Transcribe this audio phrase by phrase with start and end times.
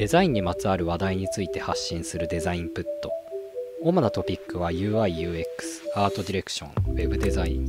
[0.00, 3.12] デザインにまつわる話題について発信するデザインプット
[3.82, 5.44] 主なトピックは UIUX
[5.94, 7.68] アートディレクションウェブデザイン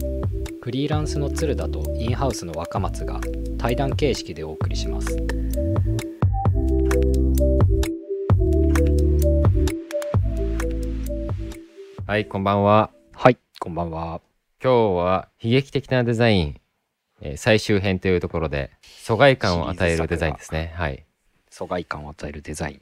[0.61, 3.19] フリーランスの鶴田とインハウスの若松が
[3.57, 5.17] 対談形式でお送りします
[12.07, 12.91] はい、こんばんは。
[13.11, 14.21] はいこんばんは
[14.63, 16.61] 今日は悲劇的なデザイン、
[17.19, 20.73] えー最終編というところで、疎外感を与えるデザインですね。
[20.75, 21.05] はい。
[21.51, 22.81] 疎外感を与えるデザイン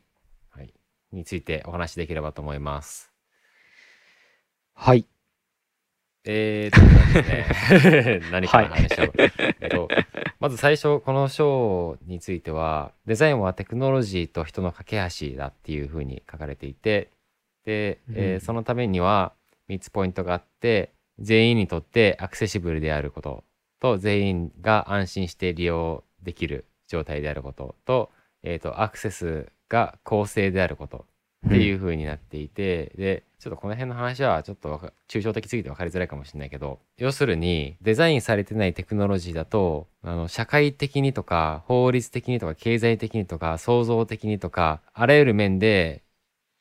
[0.51, 0.73] はい。
[1.11, 3.11] についてお話しできればと思います。
[4.75, 5.05] はい
[6.23, 6.79] えーと
[7.21, 9.13] ですね、 何から話しよう。
[9.61, 9.87] えっと、
[10.39, 17.09] まず最初、この章については、デザインはテクノロジーと人の架け橋だっていうふうに書かれていて、
[17.65, 19.33] で、えーうんそのためには
[19.69, 23.43] 3つポイントがあって、全員にとってアクセシブルであること
[23.79, 28.11] と、全員が安心して利用できる状態であることと、
[28.43, 31.05] えっ、と、アクセスが公正であること
[31.47, 46.03] っていう風になっていて、でちょっとこの辺の話はちょっと抽象的すぎて分かりづらいかもしれないけど要するにデザインされてないテクノロジーだとあの社会的にとか法律的にとか経済的にとか創造的にとかあらゆる面で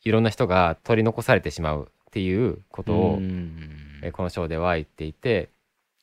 [0.04, 3.74] いろんな人が取り残されてしまうっていうことを、うん。
[4.02, 5.50] えーこの章では言っていて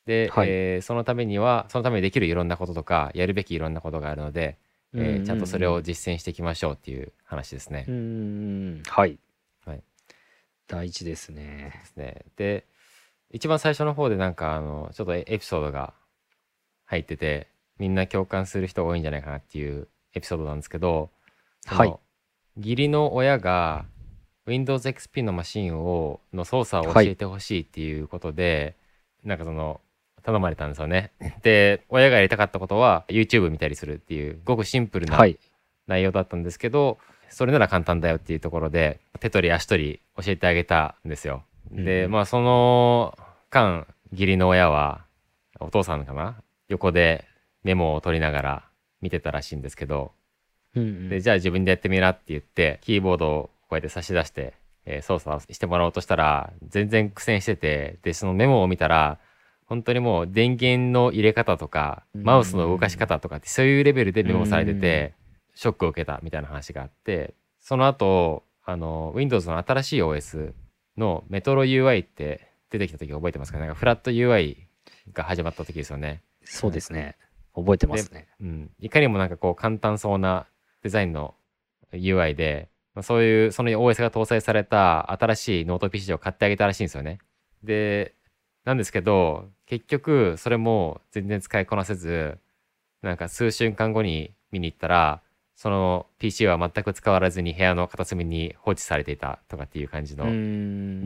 [0.04, 0.48] で、はい。
[0.50, 4.58] えーそのためにはそのためにできるいろんなこととかやるべきいろんなことがあるので、
[4.96, 7.84] えーちゃんとそれを実践していきましょうっていう話ですね。
[7.88, 9.18] うーんはい、
[9.64, 9.82] はい、
[10.66, 11.72] 大事ですね。
[11.80, 12.24] ですね。
[12.36, 12.66] で
[13.30, 15.92] 一番最初の方でなんかあのちょっとエエピソードが
[16.86, 21.10] 入っててみんな共感する人が多いんじゃないかなっていうエピソードなんですけど、
[21.66, 21.94] はい。
[22.56, 23.84] 義理の親が
[24.46, 28.76] Windows XP のマシンをの操作を教えてほしいっていうことで、
[29.24, 29.80] なんかその
[30.26, 31.12] 頼まれたんですよね。
[31.42, 35.38] で親がやりたかったことは YouTube 見たりするっていうごくシンプルなはい。
[35.86, 36.98] 内容だったんですけど、
[37.30, 41.44] それなら簡単だよっていうところで手取り足取り教えてあげたんですよ。
[41.70, 42.10] で、うん。
[42.10, 43.16] まあその
[43.50, 45.04] 間義理の親は
[45.60, 46.42] お父さんかな？
[46.68, 47.24] 横で
[47.62, 48.64] メモを取りながら
[49.00, 50.10] 見てたらしいんですけど、
[50.74, 51.08] うんうん。
[51.08, 54.54] でじゃあ自分でやってみなって言ってキーボードをこうやって差し出して、
[54.86, 59.20] えー操作をしてもらおうとしたら全然苦戦しててでそのメモを見たら
[59.66, 62.22] 本当にもう電源の入れ方とかうん。
[62.22, 65.14] マウスの動かし方とかってそういうレベルでメモされてて
[65.54, 70.52] ショックを受けたみたいな話があってその後あの Windows の新しい OS
[70.96, 73.58] のメトロ UI って出てきた時覚えてますか？
[73.58, 74.56] なんかフラット UI
[75.12, 76.22] が始まった時ですよね。
[76.44, 77.16] そうですね。
[77.54, 78.28] 覚えてますね。
[78.40, 80.46] うん、いかにもなんかこう簡単そうな
[80.82, 81.34] デザインの
[81.92, 87.18] UI で、まあ、そういうその OS が搭載された新しいノート PC を買ってあげたらしいんですよね。
[87.62, 88.14] で
[88.64, 92.38] なんですけど結局それも全然使いこなせず
[93.02, 95.20] なんか数週間後に見に行ったら
[95.56, 100.26] その PC は全く使われずに部屋の片隅に放置されていたとかっていう感じの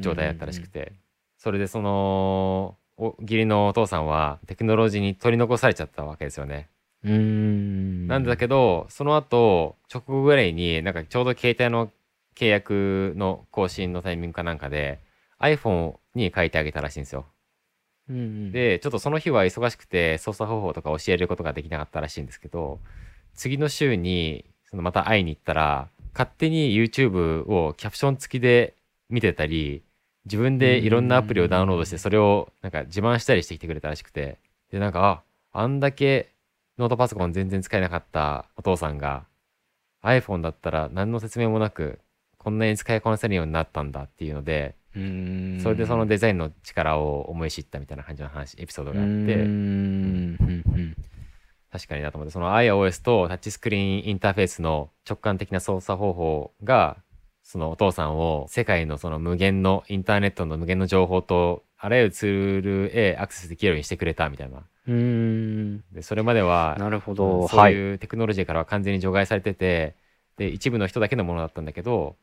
[0.01, 0.93] 状態だったらしくて
[1.39, 6.69] それでそのお義理のお父さんはテクノロジーに取り残されちゃったわけですよね。
[7.03, 11.91] うーんなんだけどその後直後ぐらいになんかちょうど携帯の
[12.35, 14.99] 契約の更新のタイミングかなんかで
[15.41, 17.27] iPhone に書いてあげたらしいんですよ。
[18.11, 18.53] うんうん。
[18.53, 22.79] でちょっとその日は忙しくて操作方法とか教えることができなかったらしいんですけど
[23.35, 28.75] 次の週にそのまた会いに行ったら勝手に YouTube をキャプション付きで
[29.09, 29.83] 見てたり
[30.27, 34.39] 自分でいろんなアプリをダウンロードしてそれをなんか自慢したりしてきてくれたらしくて。
[34.71, 36.31] でなんかああんだけ
[36.79, 39.25] ノートパソコン全然使えなかったお父さんが
[40.03, 41.99] iPhone だったら何の説明もなく
[42.39, 45.61] こんなに使いこなせるようになったんだっていうのでうーん。
[45.61, 49.13] それでそのデザインの力を思い知ったみたいな感じの話エピソードがあって。
[49.13, 50.97] んうんうん
[51.73, 56.97] 確かになと思ってその iOS とタッチスクリーンインターフェースの直感的な操作方法が
[57.45, 64.59] そのお父さんを世界のその無限のインターネットの無限の情報とあらゆるツールへアクセスできるようにしてくれたみたいな。
[64.59, 67.49] うーんでそれまではなるほうんど。
[67.49, 69.95] そういうテクノロジーからは完全に除外されてて
[70.37, 72.17] で一部の人だけのものだったんだけど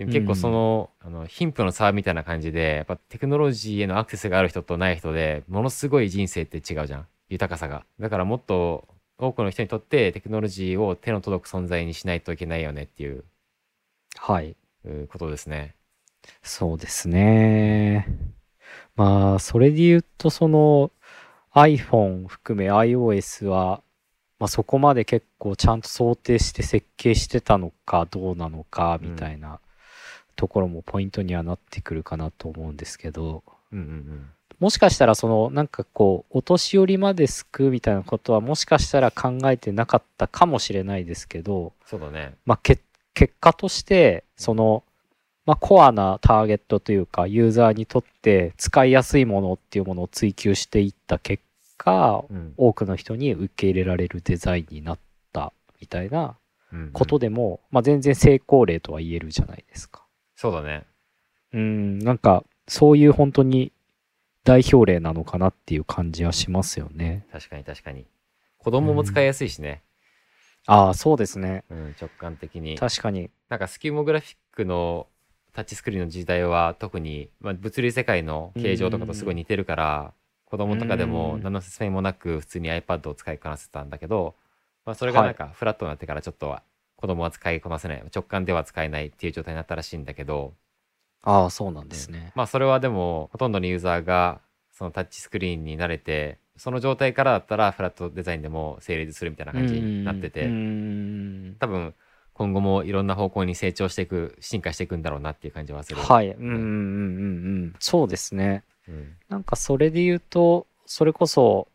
[0.00, 7.06] でも結構その,、あの貧富の差みたいな感じでやっぱテクノロジーへのアクセスがある人とない人でものすごい人生って違うじゃん。
[7.28, 7.84] 豊かさが。
[8.00, 8.88] だからもっと
[9.18, 13.24] 多くの人にとってテクノロジーを手の届く存在にしないといけないよねっていう。
[14.16, 14.56] はい。
[14.86, 15.74] うことですね。
[16.42, 18.06] そうですね。
[18.96, 20.90] まあ、それで言うと、その
[21.52, 23.82] iPhone 含め iOS は、
[24.38, 29.60] まあ、そこまで結構ちゃんと想定して設計してたのかどうなのかみたいな
[30.40, 34.30] ところもポイントにはなってくるかなと思うんですけど、うんうんうん。
[34.58, 42.36] もしかしたらそのなんかこうお年寄りまで救うみたいなことはもしかしたら考えてなかったかもしれないですけど、そうだね。
[42.46, 42.82] まあ、結
[43.12, 44.82] 結果として、その、
[45.44, 51.42] まあ、コアなターゲットというか、ユーザーにとって使いやすいものっていうものを追求していった結
[51.76, 52.54] 果、うん。
[52.56, 54.98] 多くの人に受け入れられるデザインになっ
[55.34, 55.52] た
[55.82, 56.36] みたいな
[56.72, 56.90] うん。
[56.92, 59.99] ことでも、まあ、全然成功例とは言えるじゃないですか。
[60.40, 60.86] そうだね。
[61.52, 63.72] うん、なんか、そういう本当に
[64.42, 67.26] 代表例なのかなっていう感じはしますよね。
[67.30, 68.06] 確かに確かに。
[68.56, 69.82] 子供も使いやすいしね、
[70.64, 71.64] ああ、そうですね。
[71.68, 72.78] うん直感的に。
[72.78, 73.28] 確かに。
[73.50, 75.08] なんかスキューモグラフィックの
[75.52, 80.14] タッチスクリーンの時代は特に、まあ、物理世界の形状とかとすごい似てるから、
[80.46, 84.36] 子供とかでもうん何の説明もなく普通に iPad を使いこなせたんだけど、
[84.86, 86.56] まあ、それがなんかフラットになってからちょっと
[87.00, 90.52] 子供は使いこなせない直感では使えないっていう状態になったらしいんだけど、
[91.22, 92.32] ああ、そうなんですね。
[92.34, 100.44] まあそれはでもほとんどのユーザーがそのタッチスクリーンに慣れてその状態からだったらフラットデザインでも成立するみたいな感じになってて、
[101.58, 101.94] 多分
[102.34, 106.00] 今後もいろんな方向に成長していく進化していくんだろうなっていう感じはする。
[106.00, 106.30] はい。
[106.30, 106.68] うんうんうんうんう
[107.66, 107.76] ん。
[107.78, 108.64] そうですね。
[108.88, 111.68] うんなんかそれで言うと、それこそ、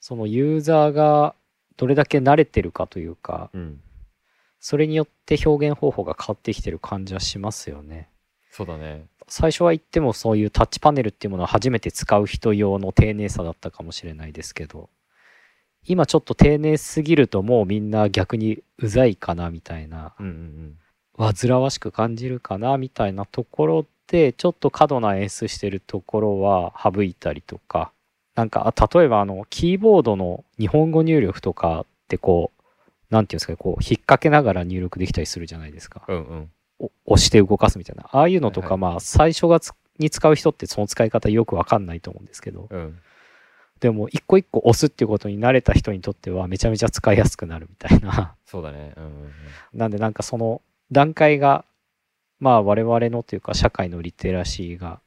[0.00, 1.34] そのユーザーが
[1.76, 3.80] どれだけ慣れてるかというか、うん、
[4.60, 8.08] それによって表現方法が変わってきてる感じはしますよね。
[8.50, 9.06] そうだね。
[9.28, 14.88] 最初は言ってもそういうタッチパネルっていうものを初めて使う人用の丁寧さだったかもしれないですけど、
[15.84, 20.78] 今ちょっと丁寧すぎるともうみんな逆にうざいかなみたいな、うんうん
[21.18, 27.92] 煩わしく感じるかなみたいなところで、ちょっと過度な演出してるところは省いたりとか、
[28.34, 32.55] なんか、あ例えばあの、キーボードの日本語入力とかってこう、
[33.10, 36.04] なんていうんですかね、こう、引っ掛けながら入力できたりするじゃないですか。
[36.08, 36.16] うん。
[36.16, 36.50] うん
[37.06, 38.04] 押して動かすみたいな。
[38.12, 42.98] ああいうのとか、はいまあ、最初がつに使う人ってその使い方よくわかんないと思うんですけど、うん。
[43.80, 48.34] でも、一個一個押すっていうことに慣れた人にとっては、めちゃめちゃ使いやすくなるみたいな。
[48.44, 48.92] そうだね。
[48.96, 49.30] うんうんうん。
[49.72, 50.60] なんで、なんかその
[50.92, 51.64] 段階が、
[52.40, 55.00] まあ、我々のというか、社会のリテラシーが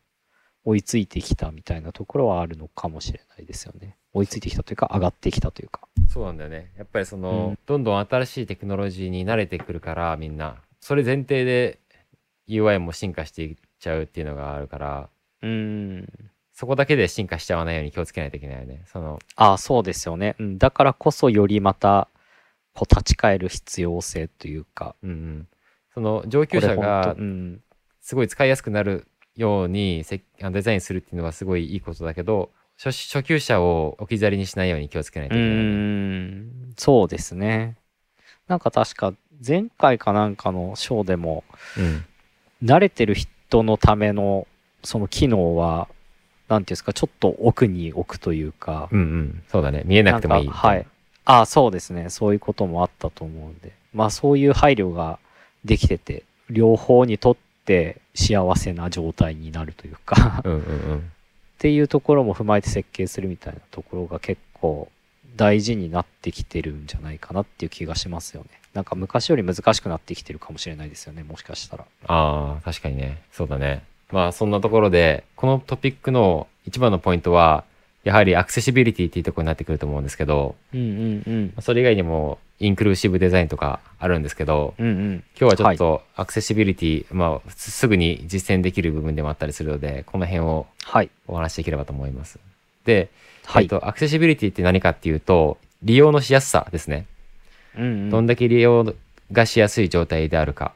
[0.66, 3.98] 追いついてきたみたいなところはあるのかもしれないですよね。
[4.14, 5.82] 追いついてきたというか、上がってきたというか。
[6.08, 6.72] そうなんだよね。
[6.78, 10.56] やっぱりその、うんどんどん新しいテクノロジーに慣れてくるから、みんな。
[10.80, 11.80] それ前提で
[12.48, 15.10] UI も進化していっちゃうっていうのがあるから、
[15.42, 15.50] うー
[16.02, 16.08] ん。
[16.54, 18.84] そこだけで進化しちゃわないように気をつけないといけないよね。
[18.88, 20.36] その、ああ、そうですよね。
[20.40, 20.58] うん。
[20.58, 22.10] だからこそ、よりまた、
[22.74, 25.48] こう、立ち返る必要性というか、うんうん。
[25.94, 27.62] その上級者が当うん。
[28.02, 35.62] すごい使いやすくなるようにデザインするっていうのはすごいいいことだけど、初初級者を置き去りにしないように気をつけないとういけないね。
[35.62, 36.74] ーん。
[36.78, 37.76] そうですね。
[38.48, 39.14] なんか確か、
[39.46, 41.44] 前回かなんかのショーでも、
[41.78, 42.06] うん。
[42.64, 44.48] 慣れてる人のための
[44.84, 45.88] その機能は
[46.50, 49.44] なんていうんですかちょっと奥に置くというか、うんうん。
[49.48, 49.84] そうだね。
[49.86, 50.48] 見えなくてもいい。
[50.48, 50.86] はい
[51.30, 55.20] ああそうですねそういうこともあったと思うんでまあそういう配慮が
[55.64, 60.62] できてて両方にとって幸せな状態になるというかうんうんう
[60.96, 61.12] ん。
[61.60, 64.90] っていうところも踏まえて設計するみたいなところが結構
[65.36, 73.22] 大事になってきてるんじゃないかなっていう気がしますよねなんか昔より難しくなってきてるかもしれないですよねもしかしたらああ、確かにね。
[73.32, 73.84] そうだね。
[74.12, 77.64] まあそんなところで、このトピックの一番のポイントは、
[78.04, 85.24] やはりアクセシビリティっていうところになってくると思うんですけど、うんうんうんそれ以外にもインクルーシブデザインとかあるんですけど、うんうん。
[85.40, 91.10] 今日はちょっとアクセシビリティ、まあすすぐに実践できる部分でもあったりするので、この辺をはい。
[91.28, 92.40] お話しできればと思います。
[92.86, 93.10] で、
[93.46, 93.64] はい。
[93.64, 97.06] えっと、アクセシビリティって何かっていうと、利用のしやすさですね。
[97.78, 98.10] うんうん。
[98.10, 98.94] どんだけ利用
[99.32, 100.74] がしやすい状態であるか。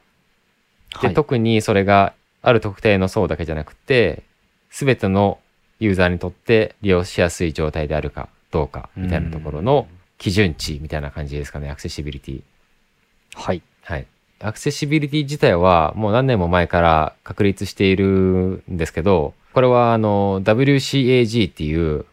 [1.02, 1.14] で、はい。
[1.14, 4.22] 特にそれがある特定の層だけじゃなくて、
[4.70, 5.38] すべての
[5.80, 9.86] ユーザーにとって利用しやすい状態であるかどうかみたいなところの
[10.24, 12.42] 基準値みたいな感じですかね、アクセシビリティ。
[13.34, 13.60] はい。
[13.82, 14.06] はい。
[14.40, 22.06] アクセシビリティ自体はもう何年も前から確立しているんですけど、これはあの WCAG っていう、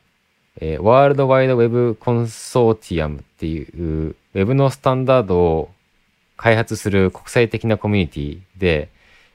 [0.59, 5.71] えーワールドワイドウェブコンソーティアムっていうウェブのスタンダードを
[6.35, 8.89] 開発する国際的なコミュニティで、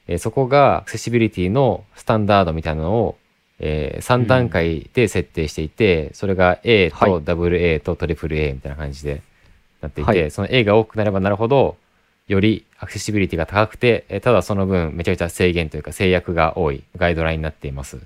[0.07, 3.17] えーそこがアクセシビリティのスタンダードみたいなのを、
[3.59, 9.21] え3段階で設定していて、それが A はいと AA と AAA みたいな感じで
[9.81, 11.77] なっていて、はいその A が多くなればなるほど、
[12.27, 17.99] よりアクセシビリティが高くて、えーただその分めちゃくちゃ制限というか制約が多いガイドラインになっています。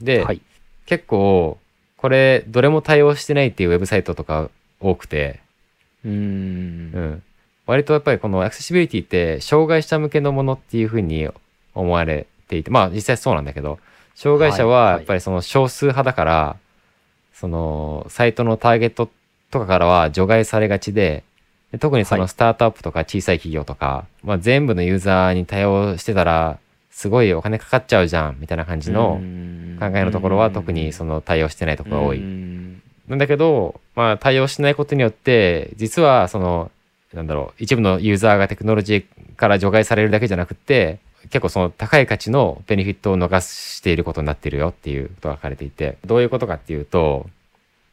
[0.00, 0.40] で、はい。
[0.86, 1.58] 結構、
[1.96, 5.40] これどれも対応してないっていうウェブサイトとか多くて、
[6.04, 6.14] うーん。
[6.14, 6.16] う
[6.98, 7.22] ん。
[7.66, 11.28] 割とやっぱりこのアクセシビリティって障害者向けのものっていうふうに
[11.74, 13.78] 思われていて、まあ実際そうなんだけど、
[14.20, 14.92] 障害者はいはい。
[14.92, 16.56] はやっぱりその少数派だから、
[17.32, 19.08] そのサイトのターゲット
[19.50, 21.24] とかからは除外されがちで、
[21.72, 22.20] で特にそはい。
[22.20, 26.58] のスタートアップとか小さい企業とか、まあ、全部のユーザーに対応してたら
[26.90, 29.20] すごいお金かかっちゃうじゃんみたいな感じの
[29.78, 32.18] 考えのところは特にその対応してないところが多い。
[32.18, 32.82] うん。
[33.08, 36.70] なんだけど、まあ、対応しないことによって実はその
[37.14, 47.28] なんだろう一部のユーザーがテクノロジーから除外されるだけじゃなくって結構その高い価値のベネフィットを逃していることになっているよっていうことが書かれていてどういうことかっていうと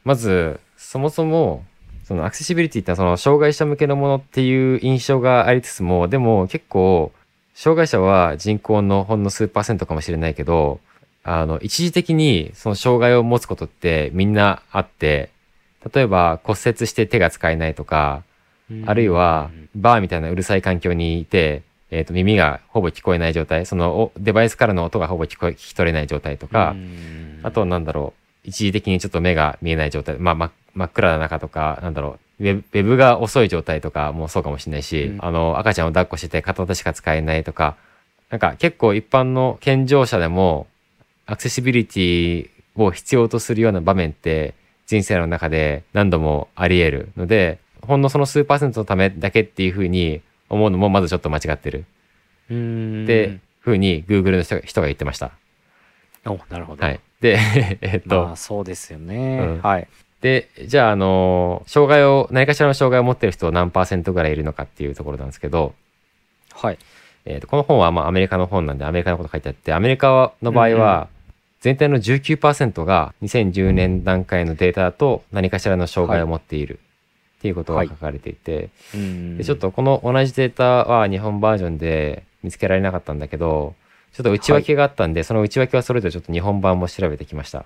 [0.06, 1.66] まずそもそも
[2.06, 7.12] そのアクセシビリティってその障害者向けのものっていう印象がありつつもでも結構
[7.54, 10.80] 障害者は人口のほんの数パーセントかもしれないけど
[11.24, 15.32] あの一時的にその障害を持つことってみんなあって
[15.94, 18.24] 例えば骨折して手が使えないとか
[18.86, 26.75] あるいはバーみたいなうるさい環境にいて、えー、と耳がほぼ聞こえない状態そのおデバイスからの音がほぼ聞こえ聞き取れない状態とか、
[27.44, 28.13] あとなんだろ
[28.46, 35.25] う一時的にちょっと目が見えない状態まあ真真っ暗な中とかなんだろうウェブウェブが遅い状態とかもそうかもしれないし、うん。
[35.25, 37.75] あの赤ちゃんを抱っこしてて片手しか使えないとか
[38.29, 40.67] なんか結構一般の健常者でも
[41.25, 44.53] アクセシビリティを必要とするような場面って
[44.86, 51.86] 人生の中で何度もあり得るのでほんのその数パーセントのためだけっていうふうに思うのもまずちょっと間違ってる。
[52.50, 53.04] うん。
[53.04, 55.32] ってふうに Google の人が人が言ってました。
[56.25, 57.38] おなるほど、はい、で
[57.82, 59.62] えっと、まあそうですよね、うん。
[59.62, 59.88] はい。
[60.22, 65.74] でじゃああの障害を何かしらの障害を持ってる人何パーセントぐらいいるのかっていうところなんですけど、
[66.54, 66.80] はい。
[67.25, 71.10] えーとこの本はまあアメリカの本なんでアメリカのこと書いてあってアメリカの場合は
[71.60, 76.80] 全体の19%が2010年段階のデータだと何かしらの障害を持っている
[77.38, 79.38] っていうことが書かれていて、うん。
[79.38, 83.75] でちょっとこの同じデータは日本バージョンで見つけられなかったんだけど
[84.13, 87.65] ちょっと内訳があったんで、その内訳はそれぞれちょっと日本版も調べてきました。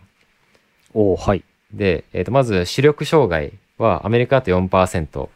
[0.93, 1.43] おはい。
[1.73, 5.29] で、えー、とまず視力障害はアメリカだと4%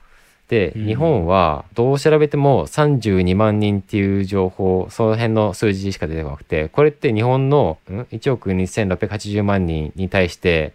[0.50, 0.86] で、うん。
[0.86, 10.74] 日本はどう調べても32万人っていう情報その辺の数字しか出てこなくてこれって日本のん？1億2680万人に対して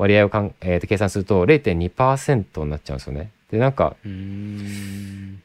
[0.00, 3.30] 割合をかん、えーと計算すると0.2%になっちゃうんですよね。
[3.50, 5.42] でなんかうん。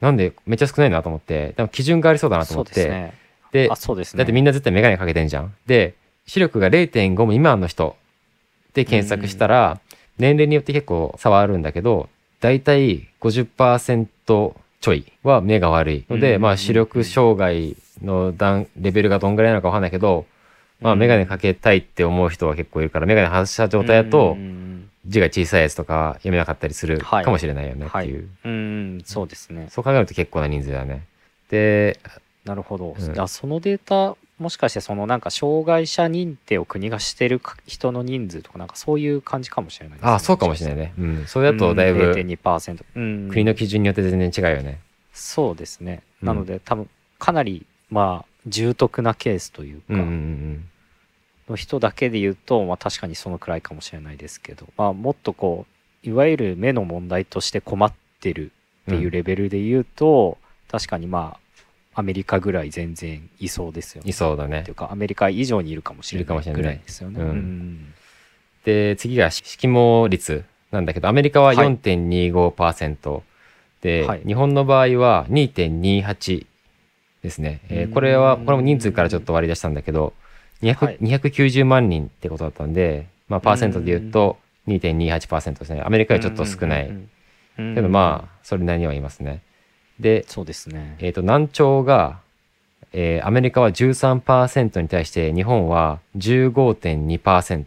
[0.00, 3.12] なんでめっちゃ少ないなと思ってでも基準がありそうだなと思って。
[3.52, 3.68] で
[4.16, 5.54] だってみんな絶対メガネかけてんじゃん。
[5.66, 5.94] で、
[6.26, 7.96] 視力が0.5未満の人
[8.74, 9.80] で検索したら、
[10.18, 12.08] 年齢によって結構差はあるんだけど、
[12.40, 14.06] だいたい50%
[14.80, 16.42] ちょいは目が悪いので、うん。
[16.42, 20.26] まあ視力障害の段レベルがどんぐらいなのかわかんないけど、
[20.80, 20.98] まあうん。
[20.98, 27.24] メガネかけたいって思う人は結構いるから、メガネ外した状態だとうん字が小さいやつとか読めなかったりするはい。
[27.24, 28.28] かもしれないよねっていう。
[28.44, 29.66] うんそうですね。
[29.70, 31.06] そう考えると結構な人数だね。
[31.48, 31.98] で、
[32.44, 33.20] なるほど、うん。
[33.20, 40.10] あそのデータもしかしてそのなんか障害者認定を国がしてるか人の人数とかなんかそういう感じかもしれないですね。
[40.10, 40.94] ああ、そうかもしれないね。
[40.98, 41.24] うん。
[41.26, 44.80] それだとだいぶ、うん0.2%、うん、国の基準によって全然違うよね。
[45.12, 46.02] そうですね。
[46.22, 46.28] うん。
[46.28, 50.70] なので、多分かなりまあ重篤なケースというか、うんうんうん
[51.50, 55.66] の人だけで言うと、まあ、確かにそのくらいかもしれないですけど、まあ、もっとこ
[56.04, 58.52] ういわゆる目の問題として困ってる
[58.86, 60.38] っていうレベルで言うと、
[60.70, 61.36] 確かにま
[61.94, 64.08] あアメリカぐらい全然いそうですよね。
[64.08, 64.62] いそうだね。
[64.62, 67.20] というかアメリカ以上にいるかもしれいるかもしれないぐらいですよね。
[67.20, 67.28] うん。
[67.28, 67.94] うん
[68.64, 71.56] で次が色毛率なんだけどアメリカははい。
[71.56, 73.22] 4.25%、
[73.80, 74.22] で、はい。
[74.26, 76.46] 日本の場合は2.28
[77.22, 77.92] ですね、えーうん。
[77.92, 80.12] これはこれも人数からちょっと割り出したんだけど
[80.62, 80.98] 200、はい。
[80.98, 85.82] 290万人ってことだったんで、まあ、パーセントで言うと2.28%ですね。
[85.82, 86.90] アメリカよりちょっと少ない、
[87.56, 89.42] けどまあそれなりにはいますね。
[89.98, 90.96] でそうですね。
[91.00, 92.20] えー、と難聴が、
[92.92, 97.64] えーアメリカは13%に対して日本は15.2%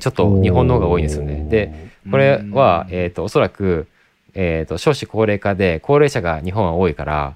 [0.00, 1.46] ちょっと日本の方が多いんですよね。
[1.48, 3.86] でこれは、えー、とおそらく、
[4.34, 7.34] えー、と少子高齢化で高齢者が日本は多いから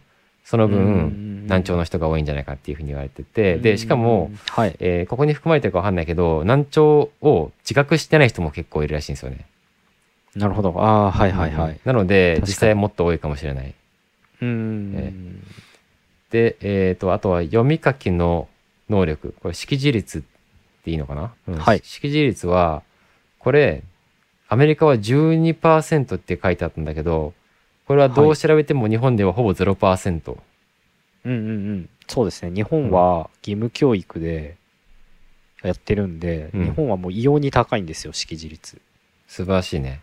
[0.49, 9.45] その分難聴の人が多いんじゃないかっていうふうに言われててでしかも、、はい、えーここに含まれてるかわかんないけど難聴を自覚してない人も結構いるらしいんですよね。
[10.35, 10.75] なるほど。
[10.79, 11.81] ああ、はいはいはい。
[11.85, 13.75] なので実際もっと多いかもしれない。
[14.41, 15.13] うん、え
[16.31, 18.49] で、えー、とあとは読み書きの
[18.89, 19.35] 能力。
[19.43, 20.23] これ識字率っ
[20.83, 21.59] ていいのかな、うん。
[21.59, 21.83] はい。
[21.85, 22.83] 識字率は
[23.39, 23.83] これ
[24.49, 27.35] アメリカは12%って書いてあったんだけど
[27.89, 30.37] これはどう調べても日本ではほぼ0%、
[31.25, 31.89] うんうんうん。
[32.07, 32.55] そうですね。
[32.55, 34.57] 日本は義務教育で
[35.63, 38.79] やってるんで、うん日本はもう異様に高いんですよ、識字率。
[39.27, 40.03] 素晴らしいね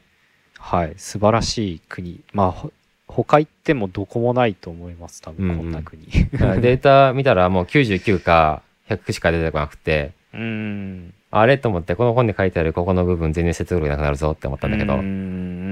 [0.58, 0.96] はい。
[0.98, 2.22] 素晴らしい国。
[2.34, 2.72] まあ、ほ
[3.08, 6.08] 他行ってもどこもないと思います、多分、うんうんこんな国。
[6.34, 11.14] だからデータ見たらもう99か100しか出てこなくてうん。
[11.30, 15.12] あれと思ってこの本に書いてあるここの部分全然説得力なくなるぞって思ったんだけど、うんうんう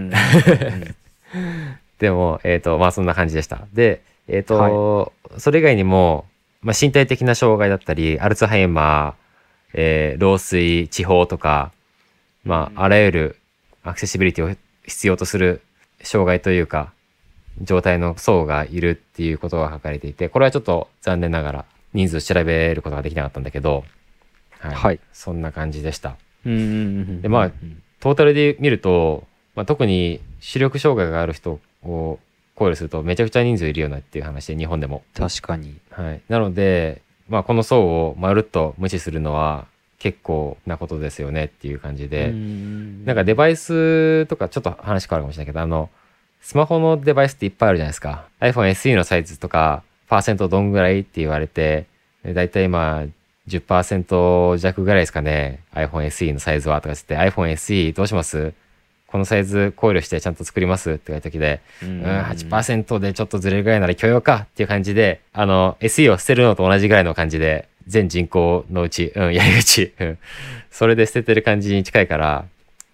[0.09, 0.13] ん
[2.03, 3.65] でも、えっ、と、まあそんな感じでした。
[3.71, 6.25] で、えっ、と、それ以外にも、
[6.61, 11.71] まあ身体的な障害だったり、アルツハイマー、えー老衰、地方とか、
[12.43, 13.37] まあ、あらゆる
[13.83, 15.61] アクセシビリティを必要とする
[16.01, 16.91] 障害というか、
[17.61, 23.85] 状態の層がいるっていうことが書かれていて、これはちょっと残念ながら人数調べることができなかったんだけど、
[24.59, 24.73] はい。
[24.73, 26.17] はいそんな感じでした。
[26.45, 27.51] うんでまあ
[28.01, 29.23] トータルで見ると、
[29.55, 32.19] まあ、特に視力障害がある人を
[32.55, 35.03] 考慮するとめちゃくちゃ人数いるよなっていう話で日本でも。
[35.13, 35.75] 確かに。
[35.91, 36.21] はい。
[36.29, 39.65] なので、まあ、この層をまるっと無視するのは
[39.99, 45.89] 結構なことですよねっていう感じで、うんなんかデバイスとかちょっと話変わるかもしれないけど、あの、
[46.41, 48.25] スマホのデバイスっていっぱいあるじゃないですか。
[48.41, 51.85] iPhone SE のサイズとか、パーセントどんぐらいって言われて、
[52.25, 53.05] だいたい今、
[53.47, 55.61] 10%弱ぐらいですかね。
[55.73, 58.53] iPhone SE のサイズはとかつって、iPhone SE どうします？
[59.13, 70.17] このサイズ考慮してちゃんと作りますって言われた時で、ううんん、8%でちょっとずれるぐらいなら許容かっていう感じで、あの、SE を捨てるのと同じぐらいの感じで、全人口のうち、うん、やりうち、うん、
[70.71, 72.45] それで捨ててる感じに近いから、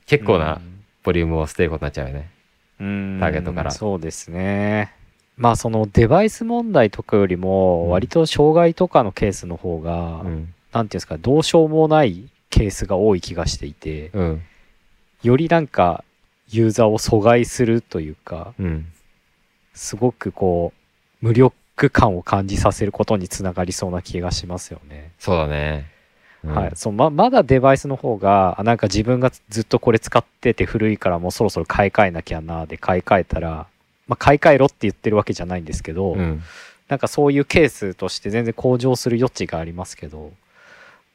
[0.07, 0.59] 結構な
[1.03, 2.29] ボリュームを捨てることになっちゃうよね。
[2.81, 4.93] うんターゲットからそうですね。
[5.37, 10.53] まあそのデバイス問題とかよりうんも、割と障害とかのケースの方が、うん。
[10.73, 14.41] なんていうんですか、どうしようもないケースが多い気がしていて、うん。
[15.23, 16.03] よりなんか
[16.51, 18.85] ユーザーを阻害するというか、うん。
[19.73, 20.73] すごくこ
[21.21, 25.11] う、無力感を感じさせることにつながりそうな気がしますよね。
[25.19, 25.91] そうだね。
[26.43, 26.71] うんはい。
[26.75, 33.67] そう、ま、まだデバイスの方が、あなんか自分がずっとこれ使ってて古いからもうそろそろ買い替えなきゃな、で買い替えたら、
[34.07, 36.41] まあ、買い替えろって言ってるわけじゃないんですけど、うん。
[36.87, 40.31] なんかそういうケースとして全然向上する余地がありますけど、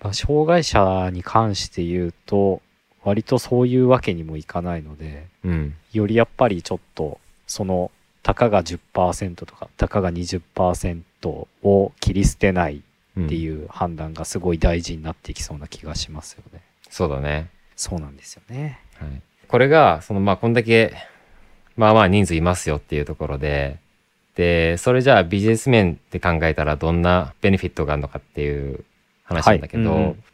[0.02, 2.60] まあ、障害者に関して言うと、
[3.04, 5.74] 割とそういうわけにもいかないので、うん。
[5.92, 7.90] よりやっぱりちょっと、その、
[8.22, 11.02] たかが10%とか、たかが20%
[11.62, 12.82] を切り捨てない
[13.16, 16.62] うんっていう判断がすごい大事になってきそうな気がしますよね。
[16.90, 17.48] そうだね。
[17.76, 18.80] そうなんですよね。
[18.98, 19.22] はい。
[19.46, 20.94] これが、その、まあ、こんだけ、
[21.76, 23.78] まあまあ人数いますよっていうところで、
[24.34, 28.84] で、それじゃあビジネス面で考えたらどんなベネフィットがあるのかっていう
[29.24, 30.24] 話なんだけど、はいうん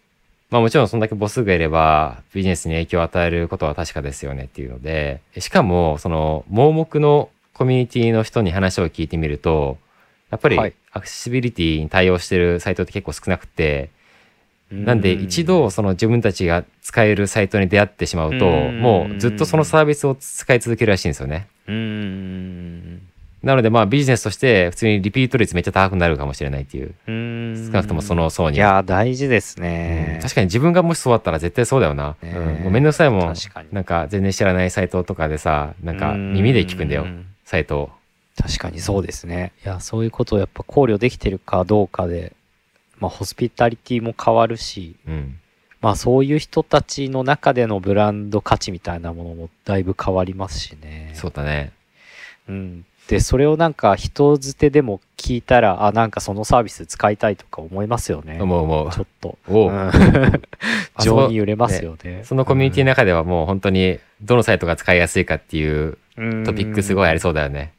[0.50, 9.78] まあもちろんそんだけ母数がいればビジネスに影響を与えることは確かですよねっていうので、しかもその盲目のコミュニティの人に話を聞いてみると、
[10.30, 13.90] やっぱりはいアクセシビリティに対応してるサイトって結構少なくて、
[14.70, 21.48] なんで一度その自分たちが使えるサイトに出会ってしまうと、うんもうずっとそのサービスを使い続けるらしいんですよね。
[21.66, 23.09] うーん。
[23.42, 26.88] なのでまあビジネスとして普通にリピート率めっちゃ高くなるかもしれないっていう。
[26.88, 28.66] う少なくともその層いには。
[28.68, 30.22] やー、大事ですうねん。
[30.22, 32.16] 確かに自分がもしそうだったら絶対そうだよな。
[32.22, 33.34] ねうん、もうめんどくさいもん。
[33.34, 37.90] 確かになんか全然知らないサイトとかでさ、なんか耳で聞くんだよう、んサイトを。
[38.40, 39.52] 確かにそうですね。
[39.64, 42.32] いや、そういうことをやっぱ考慮できてるかどうかで、
[42.98, 45.38] まあ、ホスピタリティも変わるし、うん。
[45.80, 51.10] まあ、そういう人たちの中でのブランド価値みたいなものもだいぶ変わりますしね。
[51.14, 51.72] そうだね。
[52.48, 52.84] うん。
[53.10, 58.38] で、それをなんか人づてでも聞いたら、あ、なんかそのサービス使いたいとか思いますよね。
[58.40, 59.00] 思う思うち。
[59.00, 59.36] ょっと。
[59.48, 59.90] おううん
[61.28, 62.22] に揺れますよね。
[62.22, 67.72] そのコミュニティの中ではもう本当にどのサイトが使いやすいかっていううんトピックすごいありそうだよね。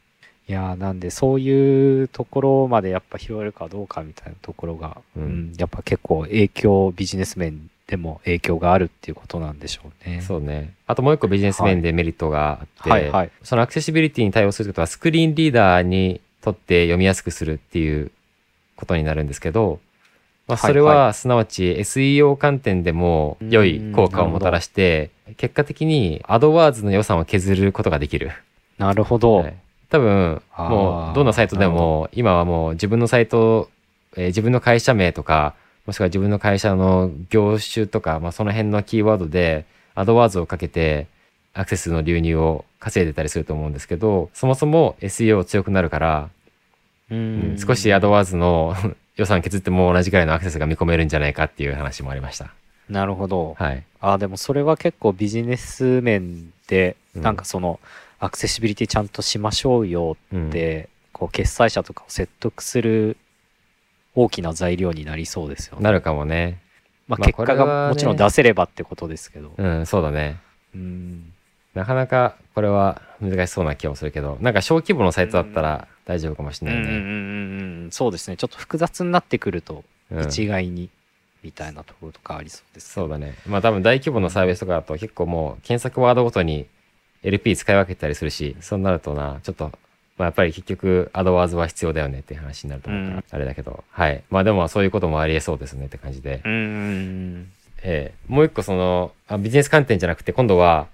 [0.50, 10.22] いやーなんでそういうところまでやっぱ拾えるかどうかみたいなところが、ううんんやっぱ結構影響ビジネス面でも影響があるっていうことなんでしょうね。
[10.22, 10.76] そうね。
[10.88, 13.12] あともう一個ビジネス面でメリットがあって、はい。
[13.12, 13.32] はい。
[13.44, 18.10] そのアクセシビリティに対応することはスクリーンリーダーにとって読みやすくするっていう
[18.78, 19.82] ことになるんですけど、
[20.48, 20.72] まあ、はい。
[20.72, 28.32] それはすなわち SEO 観点でも良い効果をもたらして、結果的にアドワーズの予算を削ることができる。
[28.78, 29.40] なるほど。
[29.40, 29.54] はい。
[29.90, 33.70] 多分、もうどんなサイトでも今はもう自分のサイト、
[34.16, 35.56] えー自分の会社名とか、
[35.92, 41.08] もしくは自分の会社の業種とか、まあ、その辺のキーワードでアドワーズをかけて
[41.54, 46.30] アクセスの流入を稼いでたりすると思うんですけど、そもそも SEO 強くなるから、
[47.10, 48.74] ううんん少しアドワーズの
[49.18, 52.54] 予算削っても同じぐらいのアクセスが見込めるんじゃないかっていう話もありました。
[52.88, 53.58] なるほど。
[53.60, 53.84] はい。
[54.00, 57.82] あでもそれは結構ビジネス面で、うんなんかその
[58.20, 63.18] アクセシビリティちゃんとしましょうようんって、こう決済者とかを説得する
[64.16, 65.84] 大きな材料になりそうですよね。
[65.84, 66.60] なるかもね。
[67.08, 69.52] まあ、まあ結果がもちろん出せればってことですけど。
[69.58, 70.40] うん、そうだね。
[70.76, 71.34] うん
[71.74, 76.84] なかなかこれは難しそうな気もするけど、なんか小規模のサイトだったら大丈夫かもしれないね。
[76.84, 78.38] うんうんうんうんそうですね。
[78.38, 80.90] ちょっと複雑になってくると、うん一概に、
[81.42, 82.92] みたいなところとかありそうです。
[82.92, 83.36] そうだね。
[83.48, 86.68] まあ多分大規模なサービスとかだと結構もう検索ワードごとに
[87.24, 89.72] LP 使い分けたりするしそうなるとなちょっと、
[90.22, 93.24] まあ、やっぱり結局アドワーズは必要だよねっていう話になると思うから、うん。
[93.32, 93.84] あれだけど。
[93.90, 94.24] はい。
[94.30, 100.86] まあでもそういうこともありえそうですねって感じで、うんえーもう一個そのあビジネス観点じゃなくて今度は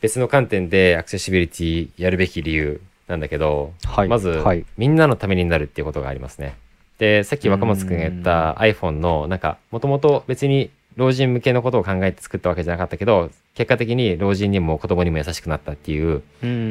[0.00, 4.08] 別の観点でアクセシビリティやるべき理由なんだけど、はい。
[4.08, 4.64] まず、はい。
[4.78, 6.56] みんなのためになるっていうことがありますね。
[6.98, 16.20] でさっき若松くんが言った iPhone のなんかもともと別に老人向けのことを考えて作ったわけじゃなかったけど結果的に老人にも子供にも優しくなったっていう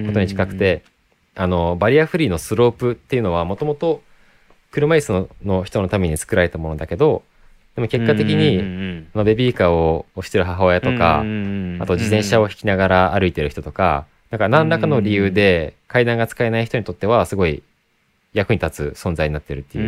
[0.08, 0.84] ことに近くて、
[1.38, 4.02] あのバリアフリーのスロープっていうのはもともと
[4.72, 7.24] 車椅子のの人のために作られたものだけど
[7.76, 8.58] でも結果的に、
[9.24, 17.62] ベビーカーを押してる母親とか、あと自転車を引きながら歩いてる人とか、なんか何らかの理由で階段が使えない人にとってはすごい
[18.34, 19.84] 役に立つ存在になってるっていう。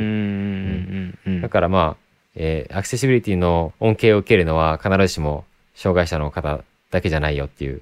[1.42, 2.04] だからまあ、
[2.36, 6.60] えーアクセシビリティの恩恵を受けるのは必ずしも障害者の方
[6.92, 7.82] だけじゃないよっていう、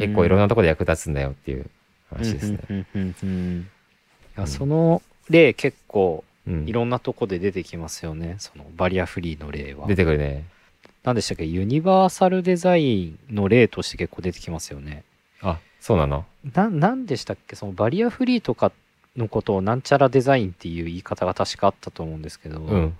[0.00, 1.66] 結構いろんなところで役立つんだよっていう
[2.10, 2.58] 話ですね。
[2.68, 3.70] うんうんうんうん
[4.36, 6.68] いやその例結構うん。
[6.68, 8.36] いろんなとこで出てきますよね。
[8.38, 9.88] そのバリアフリーの例は。
[9.88, 10.44] 出てくるね。
[11.02, 11.44] 何でしたっけ？
[11.44, 15.02] ユニバーサルデザインの例として結構出てきますよね。
[15.42, 16.24] あ、そうなの？
[16.54, 17.56] な何でしたっけ？
[17.56, 18.70] そのバリアフリーとか
[19.16, 22.96] のことをなんちゃらデザインっていう言い方が確かあったと思うんですけど、うん。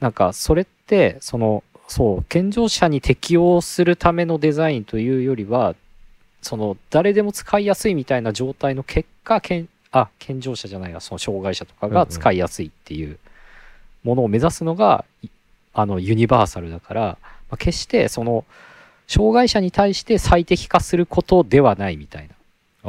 [0.00, 5.76] なんかそれってそのそう健常者に適応するためのデザインというよりは
[6.42, 13.18] その誰でも使いやすいみたいな状態の結果健あ健常者じゃないやその障害者とかが使いやすいっていう
[14.04, 15.28] ものを目指すのが、い
[15.74, 17.18] あのユニバーサルだから、ま
[17.50, 18.44] あ、決してその
[19.06, 22.34] 障害者に対して最適化することではないみたいな。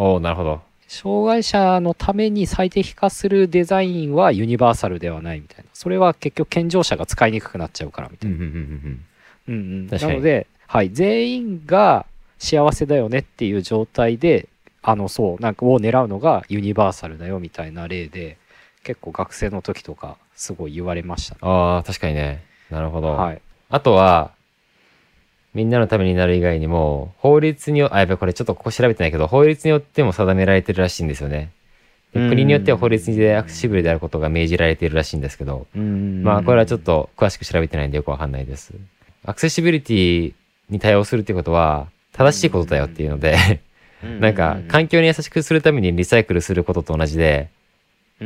[0.01, 0.61] おおなるほど。
[0.87, 5.69] 障害者のために最適化するデザインはユニバーサルではないみたいな。
[5.73, 8.35] それは結局健常者が使いにくくなっちゃうからみたいな。
[8.37, 9.05] うんうんうんうん。
[9.47, 10.11] うんうん、確かに。
[10.13, 12.05] なので、はい、全員が
[12.39, 14.47] 幸せだよねっていう状態で
[14.81, 18.37] あのそうなんかを狙うのがユニバーサルだよみたいな例で
[18.83, 21.39] 結構学生の時とかすごい言われましたね。
[21.41, 22.43] ああ、確かにね。
[22.69, 23.09] なるほど。
[23.09, 24.31] はい、あとは、
[25.53, 31.51] みんなのためになる以外にも、法律によ、あ、やっぱりこれちょっとここ調べてないけど、法律によっても定められてるらしいんですよね。
[32.13, 38.73] 国によっては法律でアクセシブルであることが命じられているらしいんですけど、うんまあこれはちょっと詳しく調べてないんでよくわかんないです。
[39.25, 40.33] アクセシビリティ
[40.69, 43.61] に対応するってことは、正しいことだよっていうので、
[44.19, 47.49] なんか環境に優しくするためにリサイクルすることと同じで、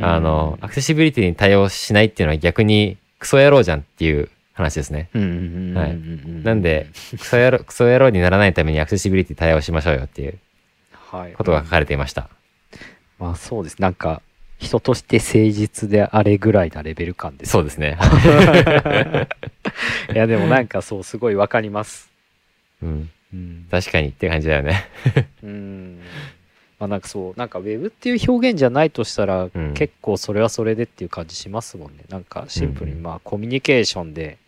[0.00, 5.10] あの、アクセシビリティに対応しないっていうのは逆にクソ野郎じゃんっていう話ですね。
[5.14, 5.24] はい
[6.44, 10.38] なんで、クソ野郎、クソ野郎にならないためにアクセシビリティ対応しましょうよっていう
[11.10, 12.28] はい、ことが書かれていました。
[13.18, 14.22] まあそうですなんか
[14.58, 17.98] 人として誠実であれぐらいなレベル感ですそうですね。
[20.12, 22.10] いやでもなんかそうすごいわかります。
[22.82, 23.10] うん。
[23.32, 24.88] うん確かにって感じだよね。
[25.42, 26.00] うん
[26.78, 34.38] まあなんかそうなんかウェブっていう表現じゃないとしたら、うん結構それはそれでっていう感じしますもんねなんかシンプルにうんまあコミュニケーションで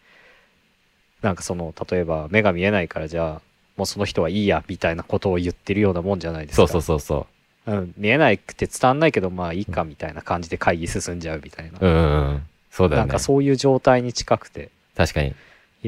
[1.22, 3.42] なんかその例えば目が見えないからじゃあ
[3.76, 7.26] もうその人はいいやみたいなことを言ってるようなもんじゃないですかそうそうそうそ
[7.66, 11.86] うん、見えなくて伝わんないけどまあいいかみたいな感じで会議進んじゃうみたいな、う。
[11.86, 12.42] うんうんうん。
[12.70, 13.18] そうだよねなんか。
[13.18, 15.34] そういう状態に近くて確かに。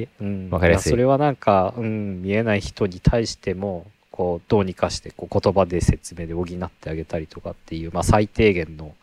[0.03, 8.95] えうん、わかりやすいそれはなんか、うん、見えない人に対してもこうどうにかしてこう言葉で説明で補ってあげたりとかっていう、まあ、最低限の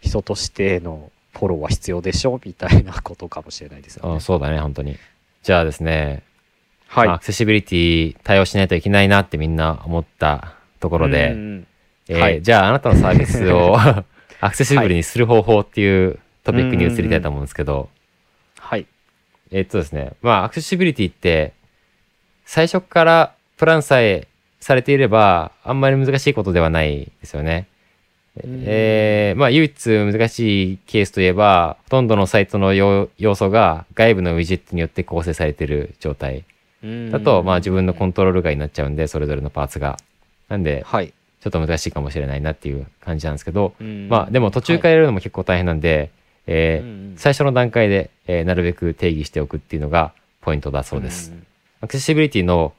[0.00, 4.16] 人としてのフォローは必要でしょみたいなことかもしれないですよね。
[4.16, 4.96] あそうだね、本当に。
[5.42, 6.22] じゃあですね、
[6.86, 7.06] はい。
[7.08, 11.66] まあアクセシビリティ対応しないといけないなってみんな思ったところで、うん
[12.08, 13.76] えーはいじゃああなたのサービスを
[14.40, 17.88] アクセシブルにする方法っていうトピックに移りたいと思うんですけど、はい。
[19.50, 21.52] えーっとですね、まあアクセシビリティって
[22.44, 24.28] 最初からプランさえ
[24.60, 27.66] されていればあんまり難しいことではないですよね。
[28.44, 36.44] うんえーまあ唯一難しいケースといえばほとんどのサイトの要要素が外部のウィジェットによって構成されている状態
[37.10, 39.96] だと、まあ自分のコントロール外になっちゃうんでそれぞれのパーツが。
[40.48, 41.12] なんではい。
[41.40, 46.10] ちょっと難しいかもしれないなっていう感じなんですけど、うんまあでも途中からやるのも結構大変なんで、
[46.46, 51.30] えーうんうん最初の段階で、えーなるべく定義しておくっていうのがポイントだそうです。
[51.30, 51.46] ん
[51.80, 52.72] アクセシビリティの、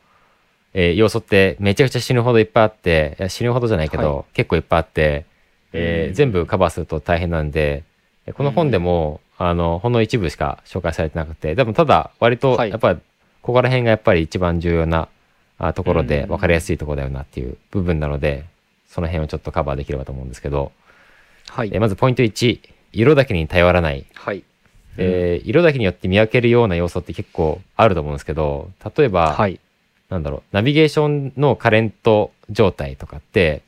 [0.74, 5.26] えー要素ってめちゃくちゃ死ぬほどいっぱいあって、死ぬほどじゃないけど、は結構いっぱいあって、
[5.74, 7.84] えーうん全部カバーすると大変なんで、
[8.26, 13.00] えこの本でも、あの、ほんの一部しか紹介されてなくて、でもただ割とはいやっぱり、
[13.42, 15.08] ここら辺がやっぱり一番重要な
[15.58, 18.46] あところでうん分かりやすいところだよなっていう部分なので、
[18.90, 20.72] その辺をちょっとカバーできればと思うんですけど、
[21.50, 21.80] はいえー。
[21.80, 22.60] まずポイント1、
[22.94, 24.06] 色だけに頼らない。
[24.14, 24.44] はい。
[24.98, 29.60] えー色だけによって見分けるような要素って結構あると思うんですけど、例えば、はい。
[30.10, 33.62] なんだろう、ナビゲーションのカレント状態とかって、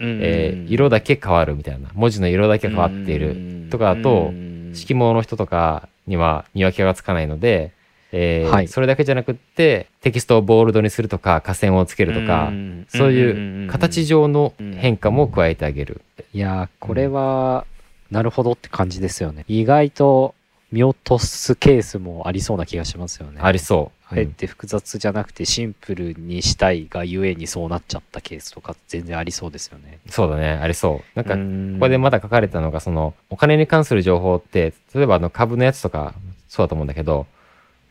[0.00, 4.32] えー色だけ変わるみたいな、文字の色だけ変わっているとかだと、
[4.74, 7.72] 色盲の人とかには見分けがつかないので、
[8.12, 8.68] えーはい。
[8.68, 12.52] それだけじゃなくってテキストをボールドにするとか下線をつけるとか、
[12.88, 16.00] そういう形上の変化も加えてあげる。
[16.32, 17.66] いやーこれは、
[18.10, 19.44] なるほどって感じですよね。
[19.48, 20.34] 意外と
[20.70, 23.98] 見落とすケースもありそうな気がしますよねありそう。
[24.10, 29.98] あえて複雑じゃなくてシンプルにしたいがゆえにそうなっちゃったケースとか全然ありそうですよね。
[30.08, 31.18] そうだね、ありそう。
[31.18, 31.40] なんか、こ
[31.74, 36.14] ここでまだ書かれたのが、その、お金に関する情報って、例えばあの株のやつとか、
[36.48, 37.26] そうだと思うんだけど、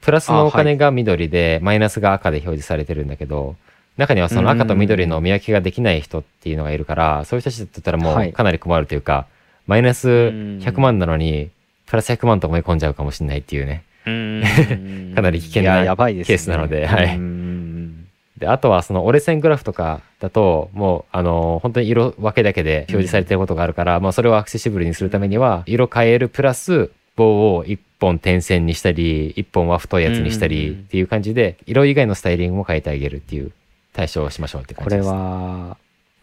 [0.02, 3.56] プラスのお金が緑で、マイナスが赤で表示されてるんだけど、
[3.98, 9.28] 中にはその赤と緑の見分けができない人っていうのがいるから、そういう人たちだったらもはいうかなり困るというか、
[9.68, 11.50] マイナス100万なのに、
[11.88, 13.84] プラス100万と思い込んじゃうかもしれないっていうね。
[15.16, 17.18] かなり危険なケースなのではい。
[17.18, 18.08] うん。
[18.38, 30.74] で、あとはその折れ線グラフとかだと、もう、あの、本当に色分けだけで表示されてることがあるから、まあそれをアクセシブルにするためには、色変えるプラス、棒を一本点線にしたり、一本は太いやつにしたりうん。
[30.76, 33.52] っていう感じで、色以外のスタイリングも変えてあげるっていう
[33.94, 35.10] 対処をしましょうって感これじです。
[35.10, 35.78] は、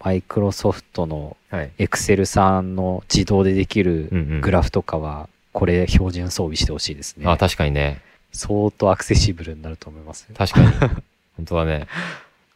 [0.05, 1.70] マイクロソフトのはい。
[1.79, 4.40] エクセルさんの自動でできるうんうん。
[4.40, 7.26] グラフとかは、これ標準装備してほしいですね。
[7.26, 8.02] あ、確かにね。
[8.32, 10.26] 相当アクセシブルになると思います。
[10.36, 10.66] 確かに。
[11.38, 11.86] 本当だね。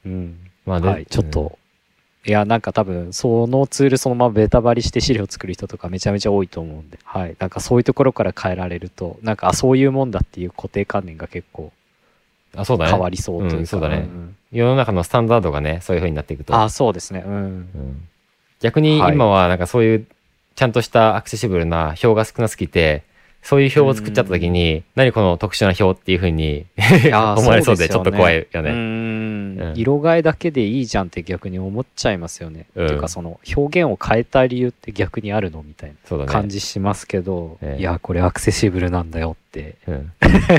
[0.05, 0.37] うん。
[0.67, 1.57] まあではい、ちょっと、
[2.27, 7.37] いや、なんか多分、そのツールそのままベタバリして資料作る人とかめちゃめちゃ多いと思うんで、はい。
[7.39, 11.73] なんかそういうところから変えられると、なんか、あ、そういうもんだっていう固定観念が結構
[12.57, 12.91] あ、そうだね。
[12.91, 13.57] 変わりそうというか。
[13.59, 16.61] うんそうだねん世の中のスタンダードがね、そういう風になっていくと。
[16.61, 17.23] あ、そうですね。
[17.25, 17.35] うん。
[17.35, 17.37] う
[17.79, 18.09] ん
[18.61, 20.07] 逆にはい今はなんかそういう
[20.59, 23.05] ちゃんとしたアクセシブルな表が少なすぎて、
[23.45, 26.67] そういう表を作っちゃった時に、何この特殊な表っていう風に
[27.09, 28.73] や思われそうでちょっと怖いようね。
[28.73, 32.67] んうん色替えだけでいいじゃんって逆に思っちゃいますよね。
[32.75, 35.93] うんっていうか、その表現を変えた理由って逆にあるのみたい。
[36.11, 40.13] な感じしますけど、ええいや、これアクセシブルなんだよって、うん。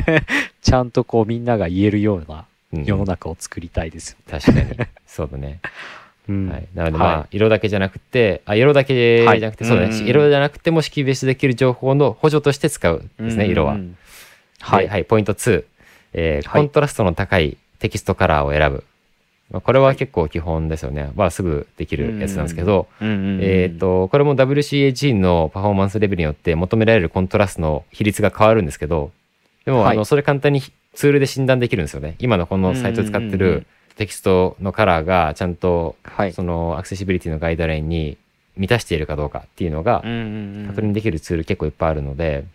[0.64, 4.18] ちゃんとこうみんなが言えるようなうん世の中を作りたいですよ。
[4.30, 4.88] 確かに。
[5.06, 5.60] そうだね。
[6.30, 6.50] うん。
[6.50, 6.68] はい。
[6.76, 9.70] なのでまあは、色だけじゃなくて、あ、色だけじゃなくて、はい。
[9.70, 9.98] そうだね。
[9.98, 10.08] うん。
[10.08, 13.74] 色じゃなくても識別できる情報の補助として使うですね、色は。
[13.74, 13.98] うん。
[14.60, 14.82] は。
[14.82, 14.86] い。
[14.86, 15.66] はい、はい、ポイント2、
[16.14, 16.62] えーはい。
[16.62, 18.84] コントラストの高いテキストカラーを選ぶ。
[19.52, 21.12] まあこれは結構基本ですよね。
[21.16, 29.12] まあ、すぐできるやつなんですけど、えっ、と、これも WCAG のパフォーマンスレベルによって求められるコントラストの比率が変わるんですけど、
[29.66, 29.96] でも、はい。
[29.96, 30.62] あの、それ簡単に
[30.94, 32.16] ツールで診断できるんですよね。
[32.20, 33.68] 今のこのサイトで使ってうんうんうんる
[34.00, 36.32] テキストのカラーがちゃんと、はい。
[36.32, 38.18] そのアクセシビリティのガイドラインに
[38.56, 42.46] 満たしているかどうかっていうのがうんうんうん確認できるツール結構いっぱいあるので、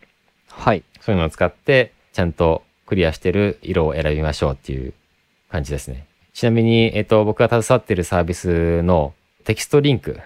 [0.48, 0.82] はい。
[1.02, 4.94] そういうのを使って、ちゃんとクリアしてる色を選びましょうっていう
[5.50, 6.06] 感じですね。
[6.32, 9.12] ちなみに、えっと、僕が携わってるサービスの
[9.44, 10.18] テキストリンク。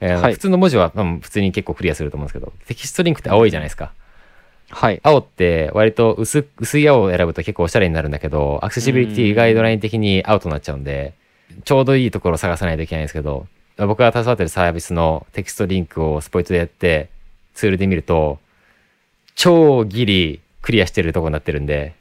[0.00, 3.92] えーはい普通の文字は、うん普通に結構クリアすると思うんですけど、テキストリンクって青いじゃないですか。
[4.70, 5.00] はい。
[5.02, 11.14] 青って割と薄薄い青を選ぶと結構おしゃれになるんだけど、アクセシビリティガイドライン的にアウトなっちゃうんで、
[11.64, 13.46] ちょうどいいところを探さないといけないんですけど、
[13.78, 17.08] 僕が携わってるサービスのテキストリンクをスポイトでやって、
[17.54, 18.38] ツールで見ると、
[19.34, 21.94] 超ギリクリアしてるとこになってるんで、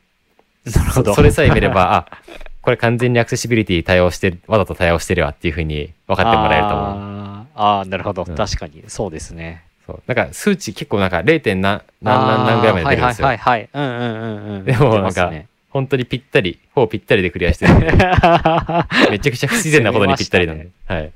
[0.65, 1.12] なるほど。
[1.12, 2.17] そそれさえ見れば、あ、
[2.62, 6.86] これ完全にアクセシビリティ対応してる、わざと対応してるわっていうふうに分かってもらえると思う。
[6.88, 8.25] あーあー、なるほど。
[8.28, 8.84] うん確かに。
[8.88, 9.63] そうですね。
[9.86, 10.04] そう。
[10.08, 11.56] なんか数値結構なんか 0.
[11.56, 13.28] 何、何、何何ぐらいまで出るんですよ。
[13.28, 13.82] はいはいはいはい。
[13.82, 14.65] うんうんうんうん。
[14.65, 17.74] でも出なんかね本当にぴったり、ほぼぴったりでクリアしてる。
[19.12, 20.69] めちゃくちゃ不自然なことにぴったりなんで。
[20.86, 21.12] はい。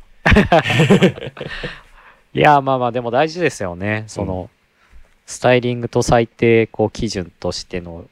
[2.36, 4.04] いや、まあまあ、でも大事ですよね。
[4.08, 4.50] その、
[5.26, 8.04] スタイリングと最低こう基準としての、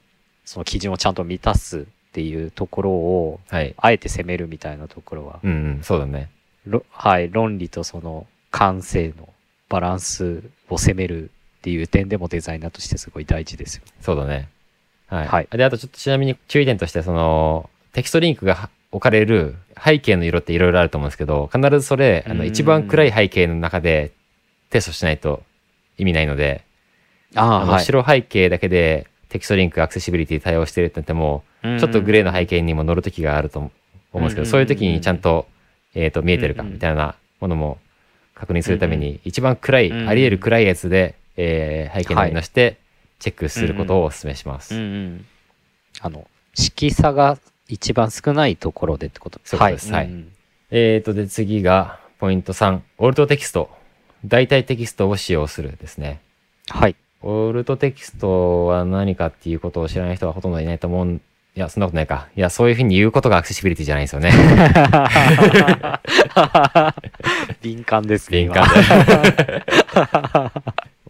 [0.45, 3.75] その基準をちゃんと満たすっていうところを、はい。
[3.77, 6.29] あえて攻めるみたいなところは、うんうん、そうだね。
[6.65, 9.27] ろはい、論理とその感性の
[9.69, 13.83] バランスを攻めるっていう点でもデザイナーとしてすごい大事ですよ。
[14.01, 14.49] そうだね。
[15.07, 15.27] はい。
[15.27, 15.47] はい。
[15.51, 22.47] で、あとちょっとちなみに注意点として、その、テキストリンクが置かれる背景の色っていろいろあると思うんですけど、必ずそれ、あの、うん。
[22.47, 24.11] 一番暗い背景の中で
[24.69, 25.43] テストしないと
[25.97, 26.63] 意味ないので、
[27.35, 33.71] ああの、白背景だけでテキストリンクアクセシビリティ対応してるってなっても、ちょっとグレーの背景にも乗るときがあると思
[34.13, 34.49] うんですけど、うん。
[34.49, 35.47] そういう時にちゃんと、
[35.95, 37.77] えっ、と、見えてるかみたいなものも
[38.37, 42.77] 確認するために、一番暗い、うんあり得る暗いやつで、えー背景の色してて、
[43.19, 44.75] チェックすることをお勧めします。
[44.75, 45.25] うんうん。
[46.01, 50.09] あの、色差が一番少ないところでってことそうですはい
[50.69, 53.69] えっ、と、で、次が、ポイント3、オルトテキスト。
[54.25, 56.19] 代替テキストを使用するですね。
[56.67, 56.95] はい。
[57.21, 61.21] オルトテキストは何かっていうことを知らない人はほとんどいないと思うん
[61.57, 62.27] いや、そんなことないか。
[62.35, 64.31] いや、そういうふうに言うことがアクセシビリティじゃないんですよね。
[67.63, 68.43] 敏感ですね。
[68.43, 69.65] 敏感で。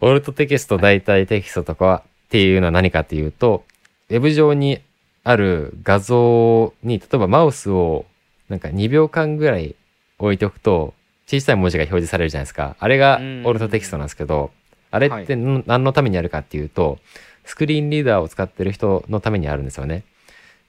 [0.00, 3.64] オルトテキスト代替テキストとかっていうのは何かっていうと、
[4.08, 4.80] ウェブ上に
[5.22, 8.06] ある画像に、例えばマウスを
[8.48, 9.74] なんか2秒間ぐらい
[10.18, 10.94] 置いておくと、
[11.26, 12.74] 小さい文字が表示されるじゃないですか。
[12.78, 14.50] あれがオルトテキストなんですけど、
[14.90, 16.98] あれっての何のためにあるかっていうと、
[17.44, 20.04] スクリーンリーダーを使ってる人のためにあるんですよね。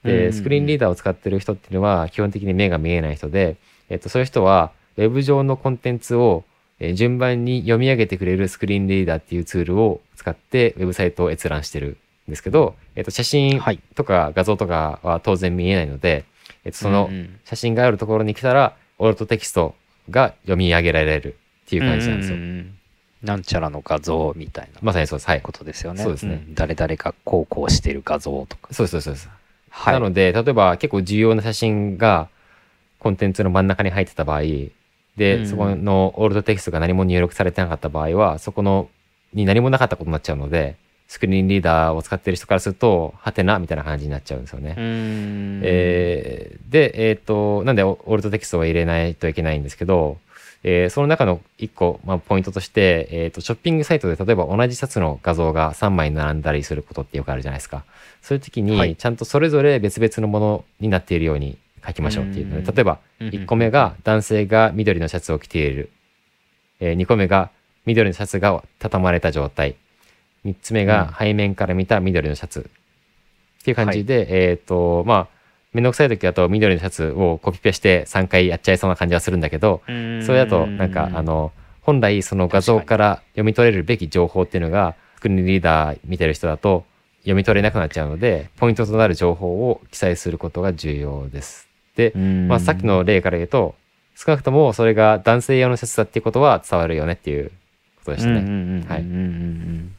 [0.04, 3.56] で、スクリーンリーダーを使ってる人っていうのは基本的に目が見えない人で、
[3.88, 6.44] えっと、そういう人は、ウェブ上のコンテンツを
[6.80, 16.24] えー順番に読み上げてくれるスクリーンリーダーっていうツールを使ってウェブサイトを閲覧してるんですけど、えっと、写真はいとか画像とかは当然見えないので、
[16.64, 19.74] えっと、そのうんうん写真があるところに来たら、オルトテキスト
[20.08, 21.36] が読み上げられる
[21.66, 22.36] っていう感じなんですよ。
[22.36, 22.74] ううん
[23.22, 25.28] なんちゃらの画像みたいなまさにそうです。
[25.28, 25.42] はい。
[25.42, 26.02] ことですよね。
[26.02, 28.72] そうですねん誰々がこうこうしてる画像とか。
[28.72, 29.28] そうです、そうです。
[29.70, 29.94] はい。
[29.94, 32.28] なので、例えば結構重要な写真が
[32.98, 34.42] コンテンツの真ん中に入ってた場合、
[35.16, 38.88] で、うんそこのオールドテキストが何も入力されてなかった場合は、そこの
[39.32, 40.76] に何もなかったことになっちゃうので、
[41.08, 44.74] スクリーンリーダーを使ってる人からすると、はてなみたいな感じになっちゃうんですよね。
[45.62, 50.18] えーで、えっ、と、なんでオオールドテキストは入れないといけないんですけど、
[50.62, 57.84] えーその中の一個、まあ、ポイントとして、えっ、と、ショッピングサイトで例えば同じシャツの画像が3枚並んだりすることってよくあるじゃないですか。
[58.20, 65.90] そういう時に、はいちゃんとそれぞれ別々のものになっているように書きましょうっていうのうんで、例えば、1個目が男性が緑のシャツを着ている。
[66.80, 67.50] え2個目が
[67.86, 69.76] 緑のシャツが畳まれた状態。
[70.44, 72.70] 3つ目がうん背面から見た緑のシャツ。
[73.60, 75.39] っていう感じで、えっ、と、まあ、
[75.72, 81.52] めんどくさい時だと緑のシャツをコピペして3回やっちゃいそうな感じはするんだけど、それだとなんかあ、の、
[81.82, 86.84] 本来その画像から読み取れるべき情報っていうのが、スクリーンリーダー見てる人だと
[87.20, 91.68] 読み取れなくなっちゃうので、ポイントとなる情報を記載することが重要です。
[91.94, 93.74] で、まあ、さっきの例から言うと、
[94.16, 97.50] 少なくともそれが男性用のシャツだっていうことは伝わるよねっていう
[97.98, 98.84] ことでしたね。
[98.88, 99.90] はいい。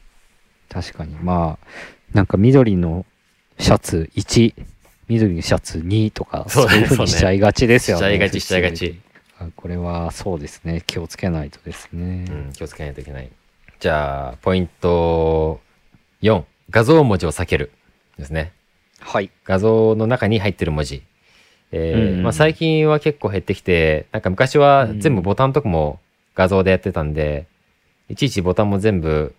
[0.68, 1.14] 確かに。
[1.16, 1.66] まあ、
[2.12, 3.06] なんか緑の
[3.58, 4.54] シャツ1、
[5.08, 8.00] 緑のシャツ2とか、そういうふうにしちゃいがちですよね。
[8.00, 9.00] しちゃいがちしちゃいがち。
[9.38, 10.82] あこれはそうですね。
[10.86, 12.24] 気をつけないとですね。
[12.28, 13.30] うん、気をつけないといけない。
[13.80, 15.60] じゃあ、ポイント
[16.22, 16.44] 4。
[16.70, 17.72] 画像文字を避ける。
[18.18, 18.52] ですね。
[19.00, 19.30] はい。
[19.44, 21.02] 画像の中に入ってる文字。
[21.72, 25.98] えーうんまあ、最近は結構減ってきて、なんか昔は全部ボタンとかも
[26.34, 27.46] 画像でやってたんで、
[28.08, 29.34] いちいちボタンも全部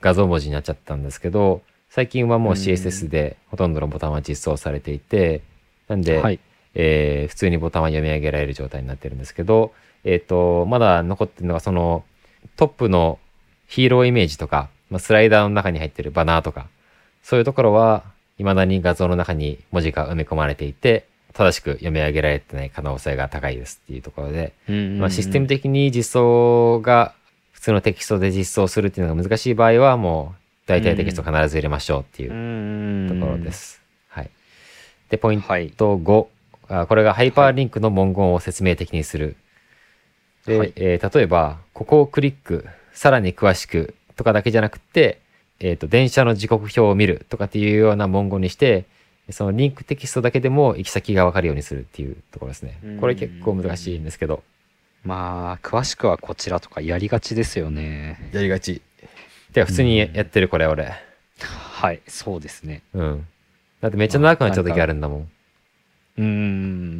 [0.00, 1.62] 画像文字になっちゃったんですけど、
[1.96, 5.40] 最近はもう CSS でほとんどのボタンは実装されていて、
[5.88, 6.38] なんで、はい。
[6.74, 9.72] えー普通にボタンは読み上げられる状態になってるんですけど、
[10.04, 12.04] えっ、と、まだ残ってるのがその
[12.56, 13.18] トップの
[13.66, 16.66] ヒーローイメージとか、まあ、スライダーの中に入ってるバナーとか、
[17.22, 18.04] そういうところは
[18.36, 24.52] 未だに画像の中に文字が埋め込まれていて、正しく読み上げられてない可能性が高いですっていうところで、
[24.98, 27.14] まあ、システム的に実装が
[27.52, 33.52] 普通のテキストで実装するっていうのが難しい場合はもう大体テキスト必ず入れましょうっていうところで。
[33.52, 33.82] す。
[34.08, 34.30] はい。
[35.08, 35.70] で、ポインはい。
[35.70, 36.26] ト5。
[36.68, 39.36] あこれがハイパーリンクの文言を説明的にする。
[40.44, 45.20] で、はいえー例えば、ここをクリック、さらに詳しくとかだけじゃなくて、
[45.60, 48.84] えっ、と、電車の時刻表を見るとかっていうような文言にして、
[49.30, 53.00] そのリンクテキストだけでも行き先がわかるようにするっていうところですねうん。
[53.00, 54.42] これ結構難しいんですけど。
[55.04, 58.30] まあ、詳しくはこちらとかやりがちですよね。
[58.32, 58.82] やりがち。
[59.56, 60.92] てか、普通にやってるこれ俺。
[61.38, 62.82] はい、そうですね。
[62.94, 63.26] うん。
[63.80, 65.30] だってめっちゃ長くなっちゃう時あるんだもん。
[66.18, 66.24] うー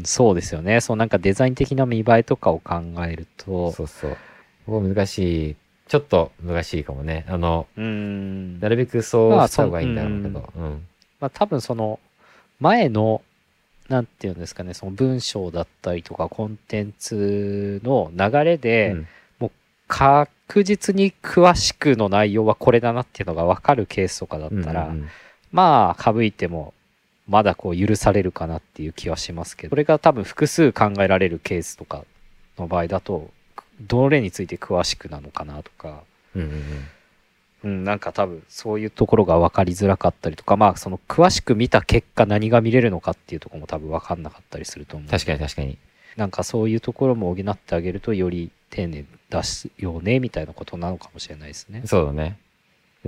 [0.00, 0.80] ん、そうですよね。
[0.80, 4.16] そうなんかデザイン的な見栄えとかを考えると、そうそう。
[4.66, 5.56] ここ難しい。
[5.88, 7.24] ちょっと難しいかもね。
[7.28, 8.60] あの、うーん。
[8.60, 10.52] なるべくそうまあした方がいいんだろうけど。
[10.56, 10.86] うん。
[11.20, 12.00] まあ多分その
[12.60, 13.22] 前の
[13.88, 19.08] なんていうんですかねその文章だったりとかコンテンツの流れで、うん
[20.48, 25.08] 確実に詳しくの内容はこれだなっていうのが分かるケースとかだったら、うんうん
[25.52, 26.74] まあ省いても
[27.26, 32.04] まだこう許されるかなっていう気はしますけどこれが多分複数考えられるケースとか
[32.58, 33.30] の場合だと
[33.80, 36.02] どれについて詳しくなのかなとか、
[36.34, 36.88] うんうんうん。
[37.64, 45.08] うん、なんか多分そういうところが分かりづらかったりとかまあその詳しく見た結果何が見れるのかっていうところも多分分かんなかったりすると思う。
[45.08, 45.78] 確かに確かに。
[46.16, 51.82] なんかそういうところも補ってあげるとより丁寧に出すよねみたいなことなのかもしれないですね。
[51.86, 52.38] そうだね。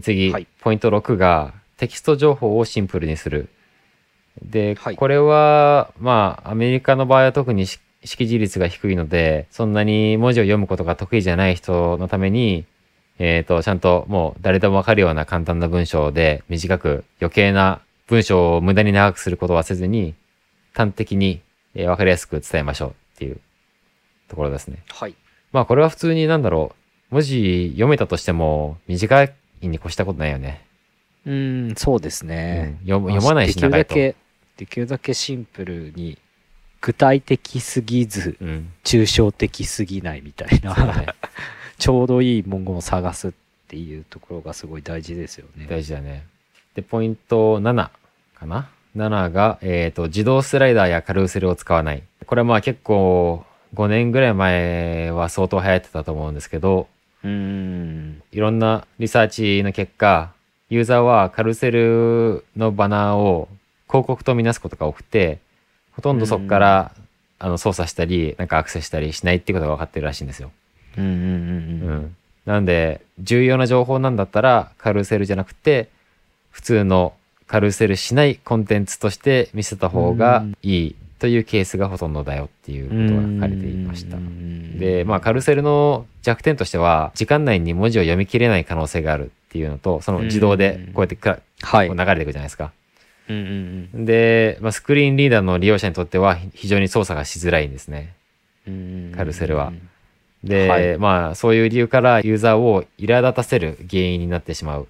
[0.01, 3.51] 次、はいポイント6がテキスト情報をシンプルにする。
[4.43, 12.65] で、はいこれは、まあ、アメリカの場合は特にし識字率が低いので、そんなに文字を読むことが得意じゃない人のために、
[13.19, 20.15] えっ、と、ちゃんともう誰でもわかるような簡単な文章で短く余計な文章を無駄に長くすることはせずに、
[20.75, 21.41] 端的に、
[21.75, 23.41] えーわかりやすく伝えましょうっていう
[24.29, 24.79] ところですね。
[24.89, 25.15] はい。
[25.53, 26.73] まあこれは普通になんだろ
[27.11, 30.65] う、文字読めたとしても短いに越したことないよね。
[31.27, 32.79] うん、そうですね。
[32.81, 33.89] うん読む読まないしできる長いと。
[33.91, 34.17] だけ、
[34.57, 36.19] できるだけシンプルに、
[36.81, 38.73] 具体的すぎず、うん。
[38.85, 41.07] 抽象的すぎないみたいな、ね。
[41.79, 43.33] ちょうどいい文言を探すっ
[43.69, 45.67] ていうところがすごい大事ですよね。
[45.69, 46.27] 大事だね。
[46.75, 47.91] で、ポイント7
[48.35, 52.03] かな ?7 が、えっ、と、自動スライダーやカルーセルを使わない。
[52.27, 53.45] これはまあ結構、
[53.75, 56.89] 5年ぐらい前は相当流行ってたと思うんですけど、
[57.25, 58.23] うん。
[58.33, 60.33] いろんなリサーチの結果、
[60.71, 63.49] ユーザーはカルーセルのバナーを
[63.89, 65.39] 広告とみなすことが多くて、
[65.93, 66.93] ほとんどそこから、
[67.41, 70.51] あの操作したり、なんかアクセスしたりしないっていうことが分かってるらしいんですよ。
[70.97, 71.97] うんうんうんううん。
[72.05, 72.17] ん。
[72.47, 75.89] なんで、重要な情報なんだったら、カルーセルじゃなくて、
[76.51, 77.13] 普通の
[77.47, 84.21] カルーセルしないコンテンツとして見せた方がいいというケースがほとんどだよっていうことが書かれていましたう。
[84.21, 91.89] んで、まあ、カルーセルの弱点としては、時間内に文字を読み切れない可能性があるっていうのと、その自動でこうやってかはい。
[91.89, 92.73] 流れていくじゃないですか。
[93.29, 98.15] うんうんで、まあ、スクリーンリーダーの利用者にとっては非常に操作がしづらいんですね。
[98.67, 99.73] うんカルセルは。
[100.45, 104.89] で、はいまあ、そういう理由からユーザーを苛立たせる原因になってしまう。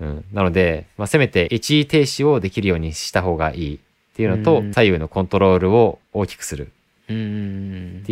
[0.00, 0.24] うん。
[0.32, 3.80] なので、まあ、せめて一時停止をできるようにした方がいい
[4.12, 6.70] っていうのと、うん左右のコントロールを大きくする
[7.04, 7.12] って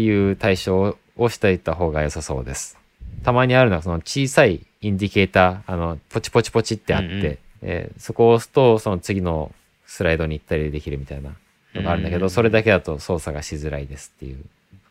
[0.00, 2.78] いう対象をしていった方が良さそうです。
[3.22, 11.32] たまにあるのは、その小さいインディケーター、あの、ポチポチポチってあって、うんうんえーそこを押すと、その次のスライドに行ったりできるみたいな
[11.74, 14.38] のがあるんだけど、うんそれだけだと操作がしづらいですっていう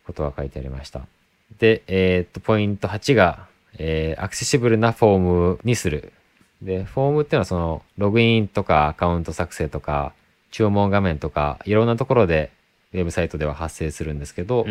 [0.06, 1.00] ことが書いてありました。
[1.58, 3.46] で、えーっと、ポイント8が、
[3.78, 6.12] えーアクセシブルなフォームにする。
[6.62, 10.12] で、フォームっていうのはその、ログインとかアカウント作成とか、
[10.50, 12.50] 注文画面とか、いろんなところで、
[12.92, 14.66] ウェブサイトでは発生するんですけど、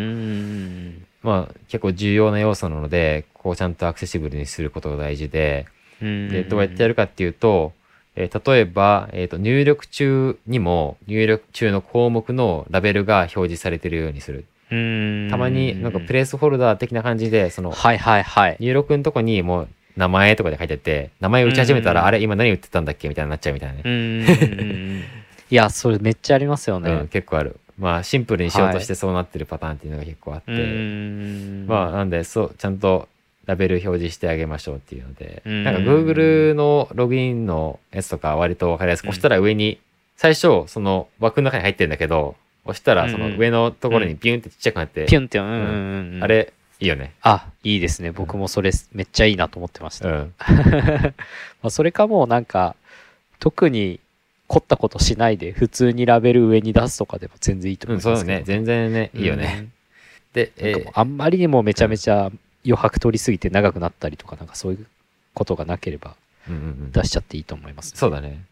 [1.22, 5.66] まあ結構重要な要素なので、こうちゃんとアクセシブルにすることが大事で、
[6.02, 7.72] うんで、どうやってやるかっていうと、
[8.16, 14.44] えー例えば、えっ、と、入力中にも、入力中の項目のラベルが表示されているようにする。
[14.70, 18.56] うんたまになんかプレイスホルダー的な感じで、その、はいはいはい。
[18.60, 25.19] 入力のとこにもう名前とかで書いてあって、名前打ち始めたら、うんあれ今何打ってたんだっけみたいになっちゃうみたいなね。
[25.50, 27.08] いや、それめっちゃありますようん、ね。
[27.10, 27.58] 結構ある。
[27.78, 33.08] まあシンプルにしようとしてそうなってるパターンっていうのが結構あって、うんまあ、なんで、そう、ちゃんと
[33.46, 39.80] ラベル表示してあげましょうっていうので、うんなんか Google のログインのやつとか割とわかりやすく、押したら上に、
[40.16, 42.36] 最初、その枠の中に入ってるんだけど、
[42.66, 46.24] 押したらその上のところにビュンってちっちゃくなって、ピュンって、うんうんうん。
[46.24, 47.14] あれ、いいよね。
[47.22, 48.12] あ、いいですね。
[48.12, 50.08] 僕もそれめっちゃいいなと思ってました。
[50.08, 50.34] まうん。
[51.64, 52.76] あそれかもうなんか、
[53.38, 54.00] 特に
[54.50, 58.38] 凝ったことしないで、普通にラベル上に出すとかでも全然いいとうん、思いますけど。
[58.38, 58.64] そうだね。
[58.64, 59.68] 全然ね、いいよね。
[60.32, 60.66] で、うん。
[60.66, 62.32] えなんかもうあんまりにもめちゃめちゃ
[62.64, 64.86] 余白取りすぎて長くなったりとか、なんかそういう
[65.34, 68.42] ことがなければーうんうんうん出しちゃっていいと思います、そうだね。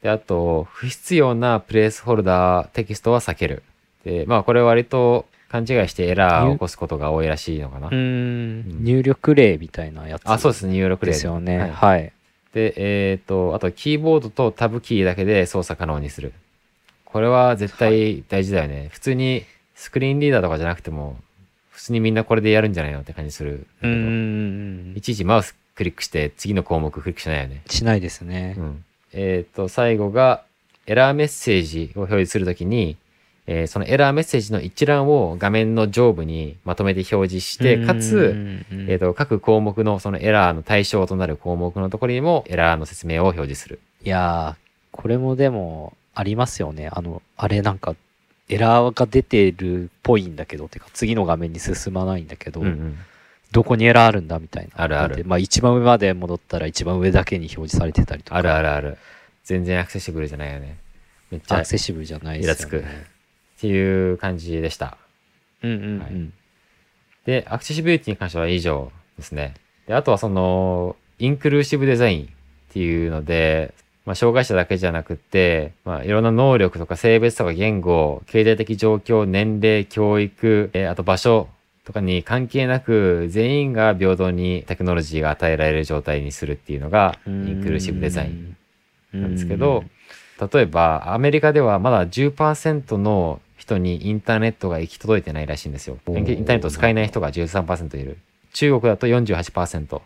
[0.00, 3.64] で、あと、不必要なプレイスホルダーテキストは避ける。
[4.04, 7.94] で、まあ、これ割と勘違いしてエラーを起こすことが多いらしいのかなう。
[7.96, 8.84] ん。
[8.84, 10.22] 入力例みたいなやつ。
[10.26, 11.58] あ、そうですね、入力例ですよね。
[11.58, 12.12] はいはい。
[12.52, 16.32] で、えっ、と、あと、キーボードとタブキーだけで操作可能にする。
[17.04, 18.88] これは絶対大事だよね。
[18.92, 19.44] 普通に
[19.74, 21.16] スクリーンリーダーとかじゃなくても、
[21.70, 23.66] 普通にみんなこれでやるんじゃないのって感じする。
[24.96, 27.62] いちいちマウスクリックして次の項目クリックしないよね。
[27.66, 28.60] しないですねう。
[28.60, 28.84] ん。
[29.12, 30.42] えっ、と、最後が、
[30.86, 32.96] エラーメッセージを表示するときに、
[33.50, 43.80] えーそのエラーメッセージの一覧を画面の上部にまとめて表示して、かつ、えっ、と、と、各項目のそのエラーの対象となる項目のところにもエラーの説明を表示する。
[44.04, 46.90] いやー、これもでも、ありますよね。
[46.92, 47.94] あの、あれなんか、
[48.48, 52.98] エラーが出てるっぽいんだけど、てか次の画面に進まないんだけど、うんうん。
[53.52, 54.82] どこにエラーあるんだみたいな。
[54.82, 58.36] あるあるでまあ一番上まで戻ったら一番上だけに表示されてたりとか。
[58.36, 58.98] あるあるある。
[59.44, 60.76] 全然アクセシブルじゃないよね。
[61.30, 62.78] めっちゃっアクセシブルじゃないですよね。
[62.78, 62.88] イラ
[63.60, 64.96] ていう感じでした。
[65.62, 65.98] うんうんうん。
[66.00, 66.30] はい
[67.28, 69.52] で、アクセシビリティに関しては以上ですね。
[69.86, 72.28] で、あとはその、インクルーシブデザインっ
[72.72, 73.74] ていうので、
[74.06, 81.48] まあ、障害者だけじゃなくって、まあ、いろんな能力とか性別とか言語、経済的状況、年齢、教育、えーあと場所
[81.84, 88.56] とかに関係なく、全員が平等にテクノロジーが与えられる状態にするっていうのが、インクルーシブデザイン
[89.14, 89.84] ンなんですけど、
[90.52, 95.98] 例えばアメリカではまだ10%の人にインターネットが行き届いてないらしいんですよ。
[96.06, 98.18] インターネットを使えない人が13%いる。
[98.54, 100.00] 中国だと48%。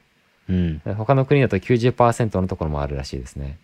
[0.48, 0.82] うん。
[0.96, 3.58] 他の国だと90%のところもあるらしいですね。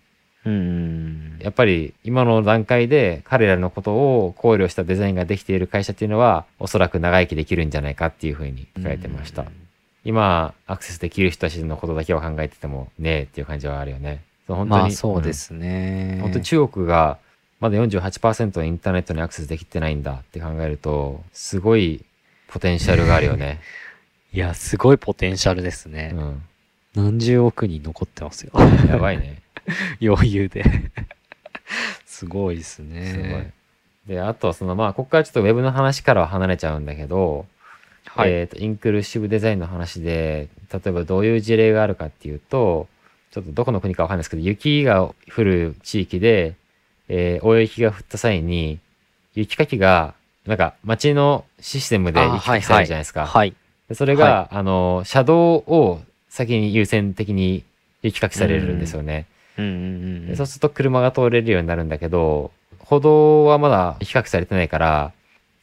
[0.44, 1.38] ううん。
[1.40, 9.46] やっぱり今の段階で彼らのことを考慮したデザインができている会社っていうのはおそらく長生きできるんじゃないかっていうふうに書いてました。
[10.04, 14.22] 今アクセスできる人たちのことだけを考えててもねえっていう感じはあるよね。
[14.46, 16.12] そう本当にまあそうですね。
[16.16, 17.18] うん本当に中国が
[17.60, 22.04] まだ48%インターネットにアクセスできてないんだって考えるとすごい
[22.48, 23.60] ポテンシャルがあるよね。
[24.32, 26.12] いや、すごいポテンシャルですね。
[26.14, 26.42] うん、
[26.94, 28.52] 何十億人残ってますよ。
[28.88, 29.42] やばいね。
[30.02, 30.64] 余裕で。
[32.06, 33.52] すごいですすごいね。。
[34.06, 37.46] であとそのまあここからちょっとウェブの話からは離れちゃうんだけど、
[38.06, 38.32] はい。
[38.32, 42.88] えーとインクルーシブデザインの話で例えばどういう事例があるかっていうと
[43.30, 46.54] ちょっとどこの国かわかんないですけど雪が降る地域で、
[47.08, 48.78] えー大雪が降った際に
[49.34, 50.14] 雪かきが
[50.46, 53.26] なんか街のシステムであ雪かきされるじゃないですか。
[53.26, 53.54] はい。
[53.88, 57.64] でそれが、あの車道を先に優先的に
[58.02, 59.26] 雪かきされるんですよね。
[59.56, 65.12] うんうんうんでそうすると車が通れるようになるんだけど歩道はまだ比較されてないから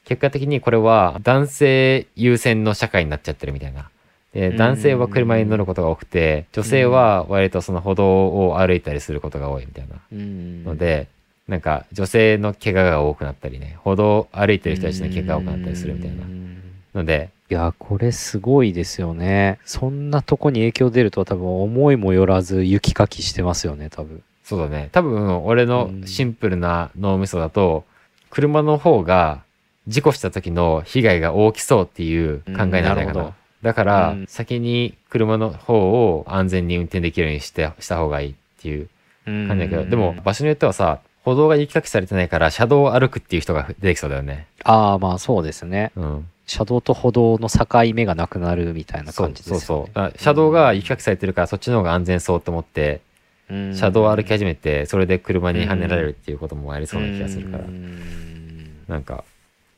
[0.04, 3.90] 結果的にこれは男性優先の社会になっちゃってるみたいな。
[4.34, 11.08] でうん男性は車に乗ることが多くて女性は割とその歩道を歩いたりすることが多いみたいなうんので
[11.48, 16.24] なんか女性の怪我が多くなったりね歩道を歩いてる人たちの怪我が多くなったりするみたいな。
[16.24, 16.62] うん。
[16.94, 19.60] のでいや、これすごいですよね。
[19.66, 24.24] そんなとこに影響出るとは多分思いもよらず雪かきしてますよね、多分。
[24.44, 24.90] そうだね。
[24.92, 27.86] 多分俺のシンプルな脳みそだと
[28.32, 29.44] 車の方が
[29.88, 32.92] 事故した時の被害が大きそうっていう考えなんじゃないかな。
[32.96, 33.34] うんなるほど。
[33.62, 34.26] だから、うん。
[34.28, 38.90] 先に車の方を安全に運転できるようにしてした方がいいっていう
[39.26, 44.46] 感感じだけど、でも場所によってはさ歩道が雪かきされてないから車道を歩くっていう人が出てきそうだよね。
[44.64, 45.92] ああ、まあそうですね。
[45.96, 47.66] うん、車道と歩道の境
[47.96, 49.62] 目がなくなるみたいな感じですよね。
[49.62, 53.02] そうそう車道が雪かきされてるからそっちの方が安全そうと思って
[53.50, 59.24] うん車道を歩き始めてそれで車にはねられるっていうこともありそうな気がするからうんなんか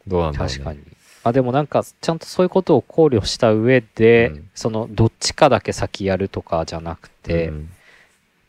[0.05, 0.53] どうなんだろうね。
[0.53, 0.79] 確かに。
[1.23, 7.69] あでもなんかちゃんとそういうことを考慮した上で、うんそのどっちかだけ先やるとかじゃなくて、うん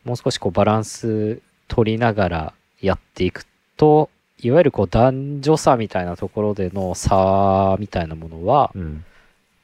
[0.05, 3.45] もう少しこうバランス取りながらやっていく
[3.77, 4.09] と
[4.41, 9.05] いわゆるこう男女差みたいなところでの差みたいなものはうん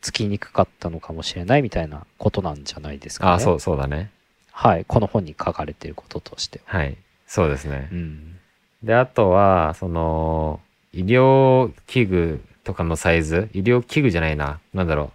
[0.01, 3.31] つきにくかったのかもしれないみたいなことなんじゃないですかね。
[3.33, 4.11] あそうそうだね。
[4.51, 4.85] はい。
[4.85, 6.77] この本に書かれていることとしては。
[6.77, 6.95] はい。
[7.25, 7.89] そうですね。
[7.91, 8.37] うん。
[8.83, 10.59] で、あとは、その、
[10.93, 13.49] 医療器具とかのサイズ？
[13.53, 14.59] 医療器具じゃないな。
[14.73, 15.09] なんだろう。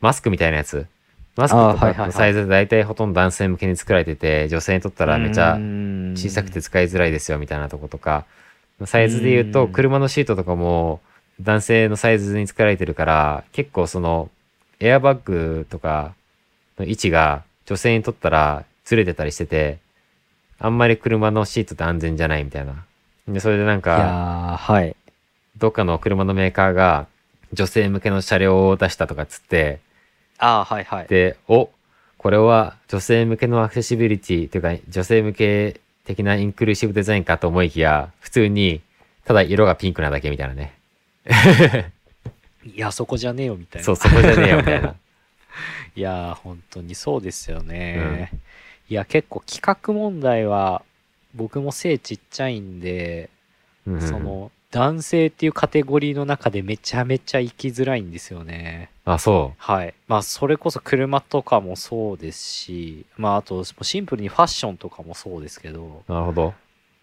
[0.00, 0.86] マスクみたいなやつ？
[1.36, 5.54] マスクとかのサイズ大体ほとんど男性向けに作られてて、女性にとったらめちゃ
[6.14, 8.24] 小小さくて使いづらいですよみたいなとことか、
[8.84, 11.00] サイズで言うと、うん車のシートとかも
[11.40, 14.30] 男性のサイズに作られてるから、結構その、
[14.80, 16.14] エアバッグとか
[16.78, 19.78] の位置が女性にとったらずれてたりしてて、
[20.58, 22.84] あんまり車のシートって安全じゃないみたいな。
[23.26, 24.94] で、それでなんいか、はい。
[25.56, 27.06] どっかの車のメーカーが
[27.52, 29.80] 女性向けの車両を出したとかっつって、
[30.38, 31.06] ああ、はいはい。
[31.06, 31.70] で、お、
[32.18, 38.80] これは女性向けのアクセシビリティというか、女性向け的なインクルーシブデザインかと思いきや、普通に、
[39.24, 40.74] ただ色がピンクなだけみたいなね。
[42.64, 43.84] いや、そこじゃねえよみたいな。
[43.84, 44.94] そう、そこじゃねえよみたいな。
[45.96, 48.30] いやー、本当にそうですよね。
[48.88, 50.82] いや、結構企画問題は、
[51.34, 53.30] 僕も背ちっちゃいんで、
[53.86, 58.90] うんその、男性っていうカテゴリーの中でめちゃめちゃ生きづらいんですよね。
[59.04, 59.94] あ、そはい。
[60.08, 66.12] まあ、それこそ車とかもそうですし、まあ、あと、シンプルにファッションとかもそうですけど、う。
[66.12, 66.54] なるほど。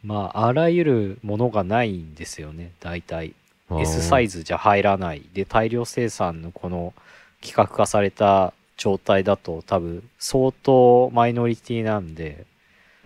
[0.03, 3.33] まあ、あらゆるものがないんですよね、大体。
[3.79, 4.39] S サイズ。
[4.39, 5.21] ズじゃ入らない。
[5.33, 6.93] で、大量生産のこの
[7.39, 12.45] 企画化された状態だと多分相当マイノリティなんで、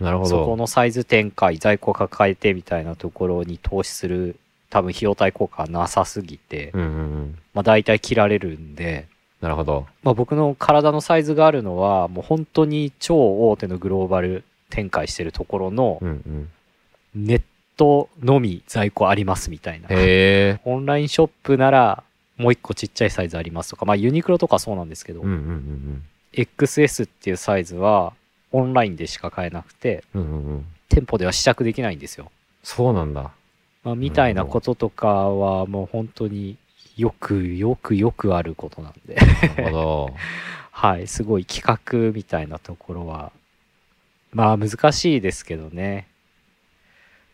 [0.00, 0.56] なるほそこど。
[0.56, 4.36] のサイズ展開、在庫抱えてみたいなところに投資する
[4.70, 7.38] 多分費用対効果がなさすぎて、うんうんうん。
[7.54, 9.06] まあ大体切られるんで、
[9.40, 9.86] なるほど。
[10.02, 16.50] まあ僕の体のサイズがあるのはもう本当に超大手のグローバル展開してるところのうんうん。
[17.14, 17.42] ネッ
[17.76, 19.88] トのみ在庫ありますみたいな。
[19.90, 22.02] オンラインショップなら
[22.36, 26.02] もう一個ちっちゃいサイズありますとか、まあユニクロとかそうなんですけど、うんうんうん
[26.32, 28.12] XS っていうサイズは
[28.52, 30.20] オンラインでしか買えなくて、うん。
[30.20, 30.66] うんうんうん。
[30.88, 32.30] 店舗では試着できないんですよ。
[32.62, 33.30] そうなんだ。
[33.86, 36.56] まあ、みたいなこととかはもう本当に
[36.96, 40.10] よくよくよくあることなんで、なるほど。
[40.72, 43.30] はい、すごい企画みたいなところは、
[44.32, 46.08] まあ難しいですけどね。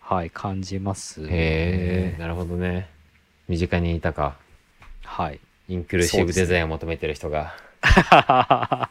[0.00, 2.16] はい、感じます、へえ。
[2.18, 2.86] なるほどね。
[3.48, 4.36] 身近にいたか。
[5.04, 5.40] はい。
[5.70, 7.54] インクルーシブデザインを求めてる人が。
[7.80, 8.90] ま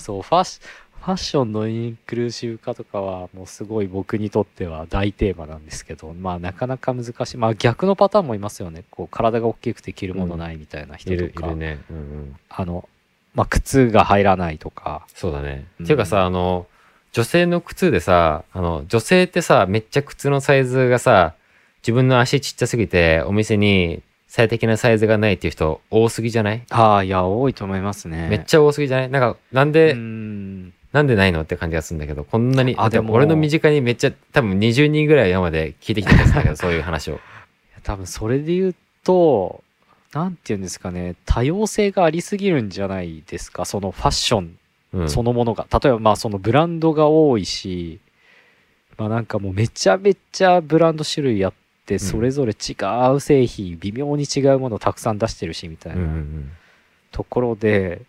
[0.00, 0.60] そうファッシ
[1.04, 7.36] フファッションのインクルーシブ化とかはもうすごい僕にとっては大テーマなんですけどまあなかなか難しい。
[7.36, 8.84] まあ逆のパターンもいますよね。
[8.90, 11.78] こう体が大きくて着るものないみたいな人いるとか、いるね。
[11.90, 12.36] うんうん。
[12.48, 12.88] あの
[13.34, 15.06] まあ靴が入らないとか。
[15.14, 15.84] そうだね、うん。
[15.84, 16.66] っていうかさあの
[17.12, 21.34] 女性の靴でさあの女性ってさめっちゃ靴のサイズがさ
[21.82, 28.28] 自分の足ちっちゃすぎてお店に最適なサイズがないっていう人多すぎじゃない、ああいや多いと思いますね。
[28.30, 29.10] めっちゃ多すぎじゃない？
[29.10, 29.94] なんかなんで、
[30.94, 37.18] なんでないのって感じがするんだけどこんなにあでも俺の身近にめっちゃ多分20人ぐらい今まで聞いてきたやつだけど そういう話を。
[37.82, 39.64] 多分それで言うと
[40.14, 44.56] なんて言うんですかね多様性がありすぎるんじゃないですかそのファッション
[44.94, 45.08] うん。
[45.10, 47.98] そのものが、例えばまあそのブランドが多いし
[48.96, 51.52] まあなんかもうめちゃめちゃブランド種類あっ
[51.86, 52.74] てそれぞれ違
[53.12, 56.52] う製品、微妙に違うものをたくさん出してるしみたいなん。
[57.10, 58.02] ところで、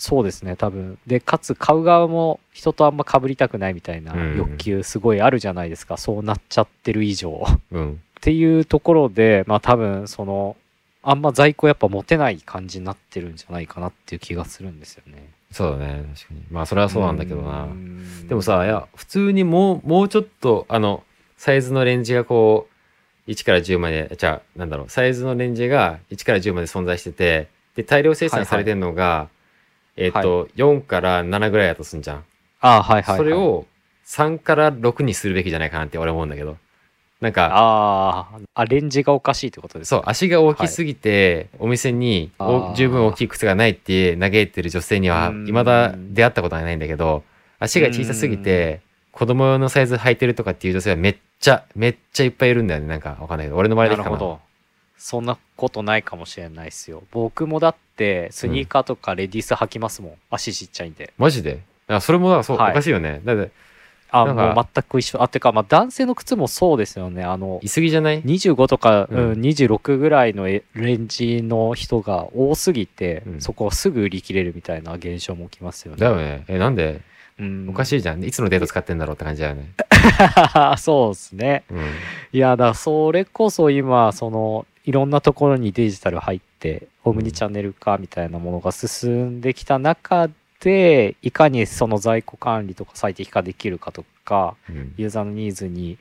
[0.00, 0.98] そうですね多分。
[1.06, 4.36] でかつ買う側も人とあんま被りたくないみたいなうん。
[4.36, 7.46] 欲求すごいあるじゃないですか、そうなっちゃってる以上。
[7.70, 7.80] うん。
[7.80, 10.56] うんっていうところで、まあ多分その、
[11.02, 15.30] あんま在庫やっぱ持てない感じになってるんじゃないかなっていう気がするんですよね。
[15.50, 16.42] そうだね確かに。
[16.50, 17.62] まあそれはそうなんだけどな。
[17.62, 18.28] うん。
[18.28, 21.02] でもさいや普通にもうもうちょっとあの
[21.38, 22.68] サイズのレンジがこ
[23.26, 29.30] う1から10までじゃあなんだろうサイズのレンジが1から10まで存在しててで大量生産されてるのが、
[30.00, 32.24] えっ、と、4から7ぐらいだとすんじゃん、
[32.60, 33.18] ああ、はいはい、はい。
[33.18, 33.66] それ、を
[34.06, 36.56] 3から6にするべきじゃないかなって俺思うんだけど。
[37.20, 39.96] なんかああ、あ、レンジがおかしいってことですか？
[39.96, 42.74] そう足が大きすぎて、お店におあー。
[42.74, 45.44] 十分大きい靴がないって嘆いてる女性にはうん。
[45.44, 47.22] 未だ出会ったことがないんだけど
[47.58, 48.80] 足が小さすぎて
[49.12, 52.86] 子供用のサイズ履いてるとかっていう女性はめっちゃめっちゃいっぱいいるんだよね。
[52.86, 53.56] なんかわかんないけど。
[53.56, 54.16] 俺の周りだけかな。
[54.16, 54.40] なるほど。
[54.96, 57.02] そんなことないかもしれないですよ。
[57.10, 60.12] 僕もだって、スニーカーとかレディース履きますもん。
[60.30, 61.12] 足ちっちゃいんで。
[61.18, 61.52] マジで？
[61.52, 62.70] だからそれもだからそう、はい。
[62.72, 63.20] おかしいよね。
[63.24, 63.50] だって
[64.10, 65.22] あ、もう全く一緒。
[65.22, 67.22] あ、てか、まあ男性の靴もそうですよね。
[67.22, 69.18] あのい、すぎじゃない？25とか、うん。
[69.32, 73.40] うん、26ぐらいのえレンジの人が多すぎて、うん。
[73.40, 76.00] そこをすぐ売り切れるみたいな現象も起きますよね。
[76.00, 76.44] だよね。
[76.48, 77.02] えなんで？
[77.38, 78.24] うん、おかしいじゃん。
[78.24, 79.70] いつのデート使ってんだろうって感じだよね。
[80.76, 81.62] そうですね。
[81.70, 81.78] うん。
[82.32, 90.28] いや、だそれこそ今、その、いろんなところにデジタル入って、オムニチャンネル化みたいなものが進んできた中
[90.60, 95.98] で、いかにその在庫管理とか最適化できるかとか、うんユーザーのニーズに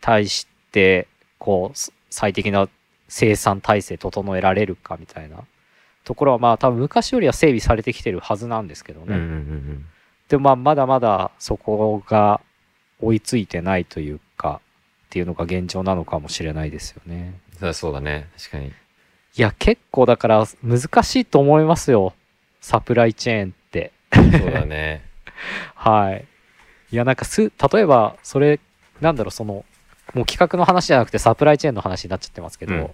[0.00, 1.06] 対して、
[1.38, 2.68] こう、す最適な
[3.08, 5.38] 生産体制整えられるかみたいな
[6.04, 9.06] ところは、まあ多分昔よりは整備されてきてるはずなんですけどね。
[9.08, 9.86] うんうんうん
[10.28, 12.40] でもまあまだまだそこが
[13.02, 14.62] 追いついてないというか、
[15.06, 17.38] っていうのが現状なのかもしれないですよね。
[17.60, 18.72] うんそうだね確かに
[19.36, 22.12] いや、結構だから難しいと思いますよ。
[22.60, 23.92] サプライチェーンって。
[24.12, 25.02] そうだね
[25.74, 26.24] はい。
[26.92, 28.60] いや、なんかす、例えば、それ、
[29.00, 29.64] なんだろう、その、
[30.14, 32.82] もう企画の話じゃなくてサプライチェーンの話になっちゃってますけど、うん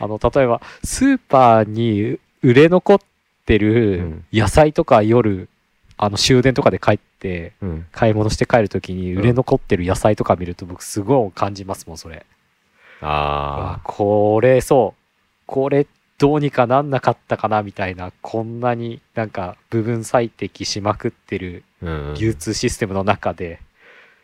[0.00, 2.98] あの、例えば、スーパーに売れ残っ
[3.44, 5.50] てうるん野菜とか夜、
[5.98, 12.24] あの、終電とかで帰って、うん買い物して帰るときにうん売れ残ってる野菜とか見ると僕すごい感じますもん、それ。
[13.04, 15.00] ああこれ、そう。
[15.46, 15.86] これ、
[16.18, 21.64] どうにかなんなかったかな、みたいな、こんなになんか部分最適しまくってる
[22.16, 23.60] 流通システムの中で、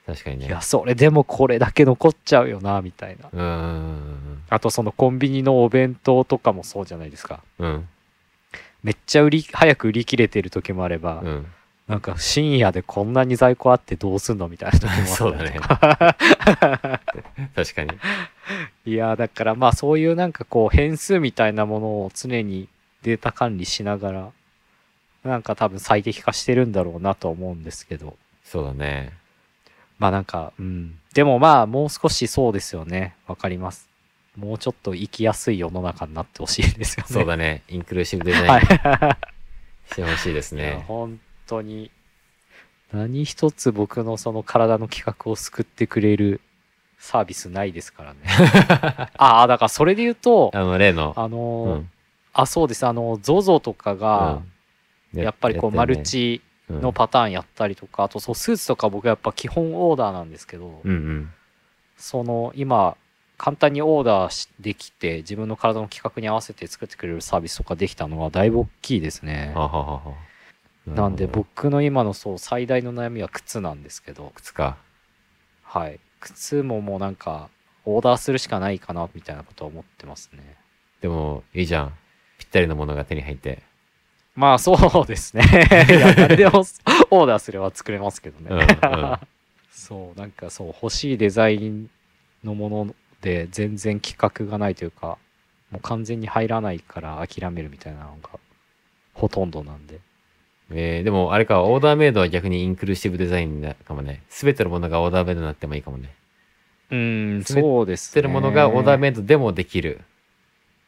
[0.07, 0.47] 確かにね。
[0.47, 3.29] いや、それでもこれだけ残っちゃうよな、みたいな。
[3.33, 7.41] うんうんあとそのコンビニのお弁当とかもそうじゃないですか。
[7.61, 7.89] うんうん。
[8.83, 11.47] めっちゃ売り、早く売り切れてる時もあれば、うん
[11.91, 15.59] なんか深夜でこんなに在庫あってどうすんのみたいな時もあ そうだね。
[17.57, 17.91] 確かに。
[18.87, 22.69] いやだからまあそういうなんかこう変数みたいなものを常に
[23.03, 24.31] データ管理しながら
[25.25, 28.17] なんか多分最適化してるんだろうなと思うんですけど。
[28.45, 29.13] そうだね。
[29.99, 30.97] まあなんかうん。
[31.13, 33.17] でもまあもう少しそうですよね。
[33.27, 33.89] わかります。
[34.37, 37.13] もうちょっと生きやすい世の中になってほしいですよね。
[37.13, 37.63] そうだね。
[37.69, 38.65] インクルーシブデザインはい。
[39.91, 40.85] してほしいですね。
[40.87, 41.19] 本
[41.51, 41.91] 当に。
[42.93, 46.41] 何一つ僕のその体の企画を救ってくれる
[46.99, 48.21] サービスないですからね。
[49.17, 51.15] ああだからそれで言うとあの例の。
[51.17, 51.91] あのーうん。
[52.33, 52.87] あそうです。
[52.87, 54.43] あの ZOZO とかが、
[55.15, 55.23] うん。
[55.23, 61.33] やっぱりこうマルチのパターンやったりとか、あとそうスーツとか僕やっぱ基本オーダーなんですけど、うんうん。
[61.97, 62.97] その今
[63.39, 69.53] 簡単にオーダーしできて自分の体の規格に合わせて作ってくれるサービスとかできたのはだいぶ大きいですね。
[69.55, 70.30] はははは
[70.87, 74.33] なんで僕の今のそう最大の悩みは靴なんですけど。
[74.35, 74.77] 靴か。
[75.63, 76.01] はい。
[76.21, 77.49] 靴ももうなんか
[77.85, 80.57] オーダーするしかないかなみたいなことは思ってますね。
[81.01, 81.93] でもいいじゃん。
[82.39, 83.63] ぴったりのものが手に入って。
[84.35, 85.43] まあそうですね。
[85.89, 86.61] いや、誰でも
[87.11, 88.67] オーダーすれば作れますけどね。
[88.83, 89.19] うんうん。
[89.71, 91.91] そう、なんかそう、欲しいデザイン
[92.45, 95.19] のもので全然企画がないというか、
[95.71, 98.31] もう完全に入らないから諦めるみたいなのが
[99.15, 100.01] ほとんどなんで。
[100.73, 104.23] えー、でもあれか、オーダーメイドは逆にインクルーシブデザインだかもね。
[104.29, 106.15] すべてのものがオーダーメイドになってもいいかもね。
[106.91, 108.11] うーん、そうですね。
[108.11, 110.01] すべてのものがオーダーメイドでもできる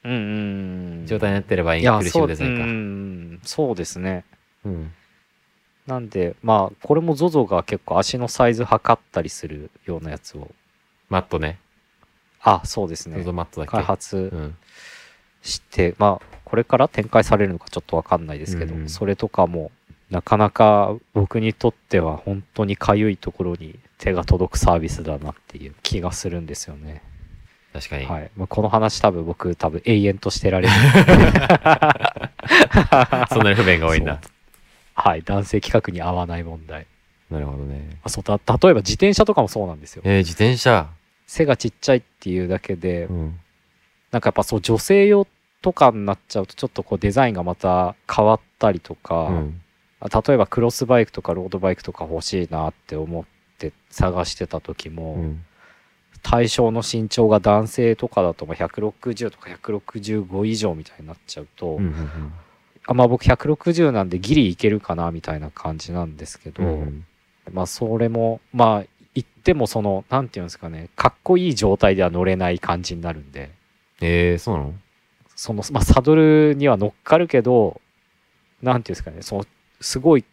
[0.05, 1.07] うんうん。
[1.07, 2.62] 状態になってればインクルーシブデザインか。
[2.62, 4.24] そううんそうですね。
[4.64, 4.93] うん。
[5.87, 10.51] なんで、まあ、これも ZOZO が結構足のサイズ測ったりするようなやつを。
[11.09, 11.59] マットね。
[12.41, 13.33] あ、そうですねゾゾ。
[13.33, 13.72] マットだっけ？
[13.72, 14.57] 開発うん。
[15.43, 19.71] して、まあ、これから展開されるのかちょっとわかんないですけど、うんうんそれとかも、
[20.11, 27.01] なかなか僕にとっては本当にかゆいところに手が届くサービスだなっていう気がするんですよね。
[27.73, 28.05] 確かに。
[28.05, 28.31] はい。
[28.37, 30.75] まあ、この話多分僕多分永遠としてられる。
[33.33, 34.21] そんなに不便が多いんだ。
[34.93, 35.23] はい。
[35.23, 36.87] 男性企画に合わない問題。
[37.31, 37.97] なるほどね。
[38.05, 38.45] あそうた例え
[38.75, 40.03] ば自転車とかもそうなんですよ。
[40.05, 40.91] えー、自転車。
[41.27, 43.41] 背がちっちゃいっていうだけで、うん。
[44.11, 45.27] なんかやっぱそう女性用
[45.63, 49.61] とかになっちゃうとちょっとこうデザインがまた変わったりとか、うん。
[50.01, 53.25] あ例えばクロスバイクとかロードバイクとか欲しいなって思っ
[53.59, 55.45] て探してた時も、うん。
[56.23, 62.33] 対象の身長が男性とかだとまあ160とか165以上みたいになっちゃうと、うんうん
[62.85, 67.07] あまあ僕160なんでギリいけるかなみたいな感じなんですけど、うんうん
[67.53, 68.85] まあそれもまあ
[69.15, 73.51] 言ってもそのなんていうんですかねかっこいい状態では乗れない感じになるんで
[74.01, 74.75] えー、そうなの？
[75.43, 77.80] その、まあ、サドルには乗っかるけど
[78.62, 79.47] なんていうんですかねその
[79.80, 80.24] すごい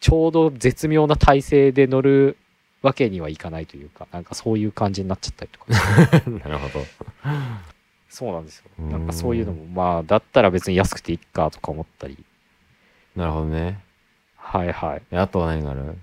[0.00, 2.38] ちょうど絶妙な体勢で乗る
[2.80, 5.66] わけにはいかないというかなんかそういう感じになっちゃったりとか。
[6.48, 6.86] なるほど。
[8.08, 8.70] そうなんですよ。
[8.78, 8.90] うん。
[8.90, 12.16] なんかそういうのもまあだったら別に安くていいかとか思ったり。
[13.14, 13.78] なるほどね。
[14.36, 15.02] はいはい。
[15.10, 15.98] えあとは何がある？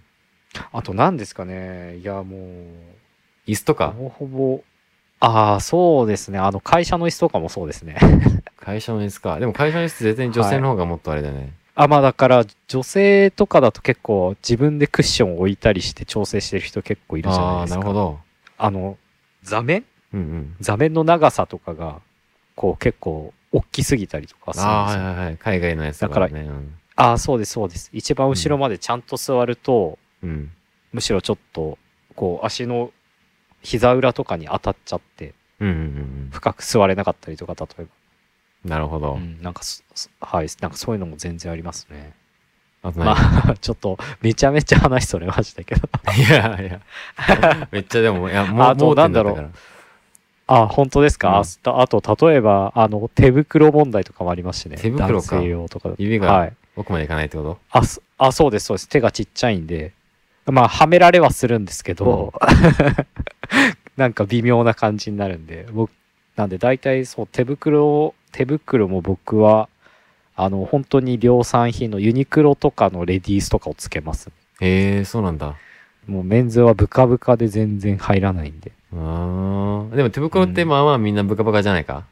[0.72, 1.98] あと何ですかね。
[1.98, 2.40] いやもう
[3.48, 3.96] 椅子とか？
[3.98, 4.64] ほぼほぼ。
[5.20, 6.38] ああそうですね。
[6.38, 7.96] あの会社の椅子とかもそうですね
[8.64, 9.40] 会社の椅子か。
[9.40, 11.54] でも会社の椅子絶対に女性の方がもっとあれだよね。
[11.76, 18.20] あまあだから女性とかだと結構自分でクッションを置いたりして調整してる人結構いるじゃないですかなるほど。
[18.58, 18.98] あの
[19.42, 19.84] 座面？
[20.14, 20.56] うんうん。
[20.62, 22.00] 座面の長さとかが
[22.56, 25.38] こう結構大きすぎたりとかするんああ、ですよはいはいはい。
[25.38, 26.42] 海外のやつとかね。
[26.42, 30.52] うんああそうですそうです一番後ろまでちゃんと座ると、うん。
[30.92, 31.80] むしろちょっと
[32.16, 32.92] こう足の
[33.64, 37.90] 膝裏とかに当たっちゃってうんうんうん深く座れなかったりとか例えば、うん。
[38.66, 39.14] なるほど。
[39.14, 39.18] う。
[39.18, 39.62] ん、なんか
[40.22, 42.14] はいなんかそういうのも全然ありますね。
[42.82, 45.88] ま何あ ちょっとめちゃめちゃ話それましたけど。
[46.18, 46.82] いやいや。
[47.72, 49.52] めっちゃでも、いや、もう、あと盲点ったなんだろう。
[50.46, 51.80] ああ本当ですか、うん。
[51.80, 54.78] あと例えばあの手袋問題とかもありますしね。
[54.78, 55.42] 手袋か。
[55.70, 56.54] とか指がはい。
[56.76, 57.60] 奥までいかないってこと？
[57.72, 58.90] あそあそうですそうです。
[58.90, 59.94] 手がちっちゃいんで。
[60.46, 62.34] まあはめられはするんですけど、
[63.96, 65.66] なんか微妙な感じになるんで。
[65.72, 65.92] 僕
[66.36, 69.70] なんで大体そう手袋手袋も僕は
[70.36, 74.30] あの本当に量産品のユニクロとかのレディースとかをつけます。
[74.60, 75.56] へえ、そうなんだ。
[76.08, 78.72] もうメンズはブカブカで全然入らないんで。
[78.94, 79.96] あー。
[79.96, 82.04] でも手袋ってまあまあみんなブカブカじゃないか？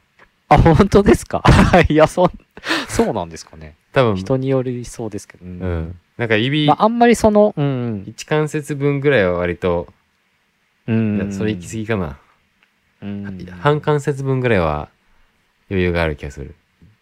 [0.48, 1.42] あ本当ですか？
[1.88, 2.30] いやそん
[2.88, 3.74] そうなんですかね。
[3.92, 5.60] 多分、人によりそうですけど、うん。
[5.60, 5.96] うん。
[6.16, 9.88] なんか指まあ、あんまりそのうん1関節分ぐらいは割と、
[10.86, 11.16] うん。
[11.16, 12.18] いやそれ行き過ぎかな。
[13.02, 13.46] うん。
[13.60, 14.88] 半関節分ぐらいは
[15.72, 16.54] 余裕がある気がする。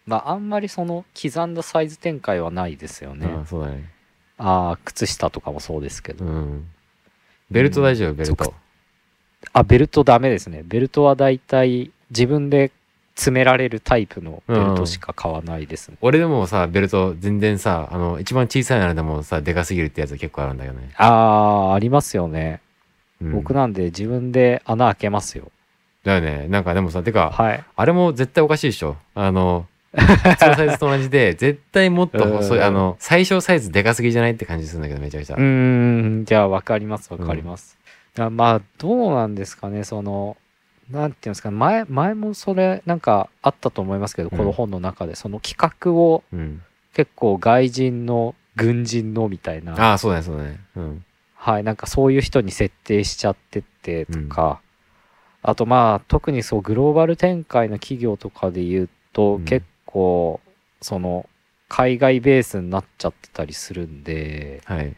[0.07, 3.89] まああんまりその刻んだサイズ展開はないですよねああ、そうだね。
[4.37, 6.67] ああ靴下とかもそうですけど、うん。
[7.51, 8.53] ベルト大丈夫、ベルそト。
[9.53, 12.71] あベルトダメですねベルトはだいたい自分で
[13.15, 20.91] 詰められるタイプのベルトしか買わないですね、俺でもさ、ベルト全然さ、あの、一番小さいのでもさ、でかすぎるってやつ結構あるんだよね。
[20.95, 22.61] ああありますよね、
[23.21, 25.51] うん、僕なんで自分で穴開けますよ
[26.03, 26.47] だよね。
[26.47, 28.97] なんかでもさ、てか、はいあれも絶対おかしいでしょ。
[29.15, 35.35] あの、普通のサイズと同じで、 絶対もっと細い、うんあの、最小サイズでかすぎじゃないって感じするんだけど、めちゃくちゃ。
[35.35, 37.77] うーんじゃあ分かります分かります、
[38.17, 40.37] あまあどうなんですかねその
[40.89, 46.61] なんていうんですか前前もそれなんかあったと思いますけど、うんこの本の中でその企画をうん。
[46.93, 50.59] 結構外人の軍人のみたいなああ、そうだね、そうだね。
[50.75, 51.05] うん。
[51.35, 54.59] はいなんかそういう人に設定しちゃってってとか、
[55.43, 60.39] あとまあ特にそうグローバル展開の企業とかで言うと、うん結構
[60.81, 61.27] その
[61.67, 64.95] 海外ベースになっちゃってたりするんではい。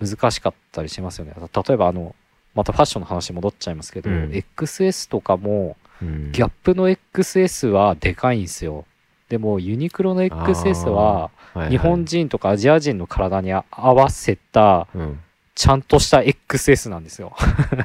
[0.00, 2.16] 難しかったりしますよね例えばあの
[2.54, 8.84] またファッションの話戻っちゃいますけど、うん XS とかもうん、ギャップの XS はでかいんですよ
[9.28, 11.30] でもユニクロの XS は
[11.70, 15.20] 日本人とかアジア人の体に合わせたうん。
[15.54, 17.32] ちゃんとした XS なんですよ。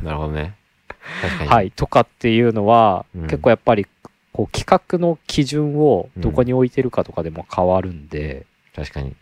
[0.02, 0.56] なるほどね。
[1.48, 1.72] はい。
[1.72, 3.86] とかっていうのは、うん結構やっぱり
[4.32, 8.46] こう規格の基準をどこに置いてるかとかでも変わるんで、
[8.76, 9.16] 確かに。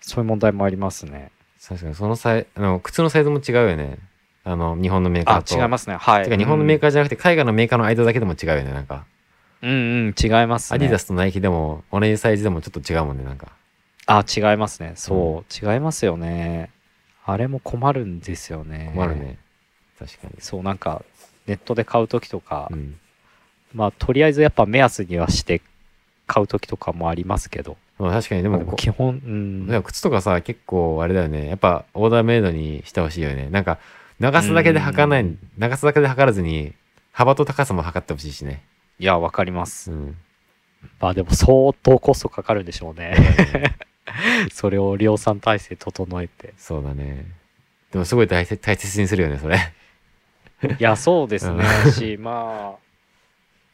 [0.00, 1.30] そういう問題もありますね。
[1.66, 3.98] 確かに、そのサイ、あの、靴のサイズも違うよね。
[4.44, 5.58] あの、日本のメーカーあ、と。
[5.58, 5.96] 違いますね。
[5.96, 6.24] はい。
[6.24, 9.66] てか日本のメーカカーじゃなくて海外のメーカーの間だけでも違うよねなんかー。
[9.66, 10.76] うんうん、違いますね。
[10.76, 13.48] アディダスとナイキでも同じサイズでもちょっと違うもんねなんか
[14.06, 14.92] あ、違いますね。
[14.96, 16.70] そう、違いますよね。
[17.24, 18.90] あれも困るんですよね。
[18.94, 19.38] 困るね
[19.98, 21.02] 確かにそう、なんか、
[21.46, 22.98] ネットで買うときとか、うん。
[23.72, 25.60] まあ、とりあえずやっぱ目安にはして
[26.26, 29.66] 買うときとかもありますけど、まあ確かにでもこ基本、うん。
[29.66, 31.48] でも靴とかさ結構あれだよね。
[31.48, 33.48] やっぱオーダーメイドにしてほしいよね。
[33.50, 33.78] なんか
[34.18, 36.72] 長さだけで測らなうい長さだけで測らずに
[37.12, 38.64] 幅と高さも測ってほしいしね。
[38.98, 39.92] いや、わかります。
[39.92, 40.16] うん。
[41.00, 43.16] まあでも相当コストかかるんでしょうね。
[44.52, 46.54] それを量産体制整えて。
[46.56, 47.26] そうだね。
[47.92, 49.56] でもすごい大切大切にするよねそれ
[50.62, 51.64] いや、そうですね。
[51.86, 52.84] うし、まあ、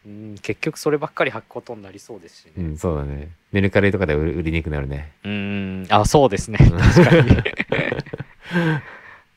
[0.06, 2.52] うん、結局そればっかり履くことになりそうですしね。
[2.56, 3.28] うんそうだね。
[3.52, 5.12] メルカリとかで売りにくくなるね。
[5.24, 6.58] うん、あ、そうですね。
[6.60, 6.78] うん。
[6.78, 7.30] 確かに。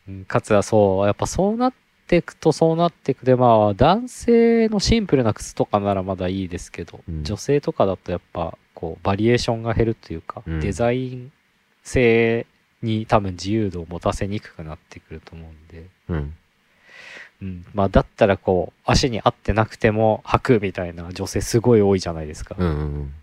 [0.10, 1.74] うんかつはそう、やっぱそうなっ
[2.08, 7.24] ていくとそうなっていくで、まあ、男性のシンプルな靴とかならまだいいですけど、うん。
[7.24, 10.60] 女性とかだとやっぱ、こう、バリエーションが減るというか、うん。
[10.60, 11.32] デザイン
[11.84, 12.46] 性
[12.82, 16.36] に多分自由度を持たせにくくなってくると思うんで、うん
[17.44, 22.56] うん、まあ、だったらこう、足に合ってなくても履くみたいな女性すごい多いじゃないですか。
[22.58, 23.14] うんうんうん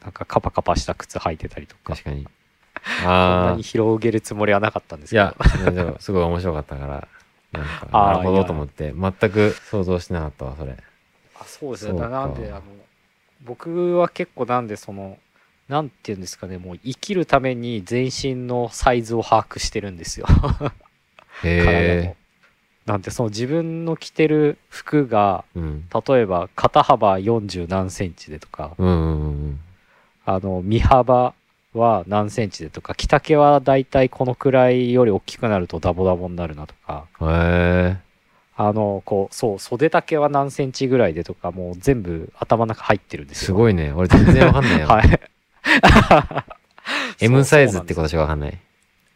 [0.00, 1.94] なんかカパカパした靴履いてたりとか。
[1.94, 2.26] 確かに
[2.84, 5.22] そんなああに広げるつもりはなかったんですけど。
[5.22, 7.08] いや、でもすごい面白かったから、
[7.52, 10.76] なんか、なるほどと思って、全く想像してなかったわ、それ。
[11.40, 11.98] あそうですね。
[12.00, 12.62] ななんで、あの、
[13.44, 15.18] 僕は結構なんでその、
[15.68, 20.26] なんていうんですかね、もう生きるために全身のサイズを把握してるんですよ。
[21.44, 22.14] へ。
[22.88, 25.60] なんでその自分の着てる服が、え。
[25.60, 25.84] うん。
[26.08, 29.60] 例えば肩幅40何センチでとか、うんうん
[30.24, 31.34] あの、身幅
[31.74, 37.28] は何センチでとか、着丈はだいたいこのくらいより大きくなるとダボダボになるなとか、うん。
[37.28, 37.96] へえ。
[38.56, 43.46] あの、こう、そう、袖丈は何センチぐらいでとか、もう全部頭の中入ってるんですよ。
[43.46, 43.92] すごいね。
[43.92, 44.86] 俺全然わかんないよ。
[44.88, 45.20] はい。
[47.20, 48.58] M サイズってこことしかわかんない。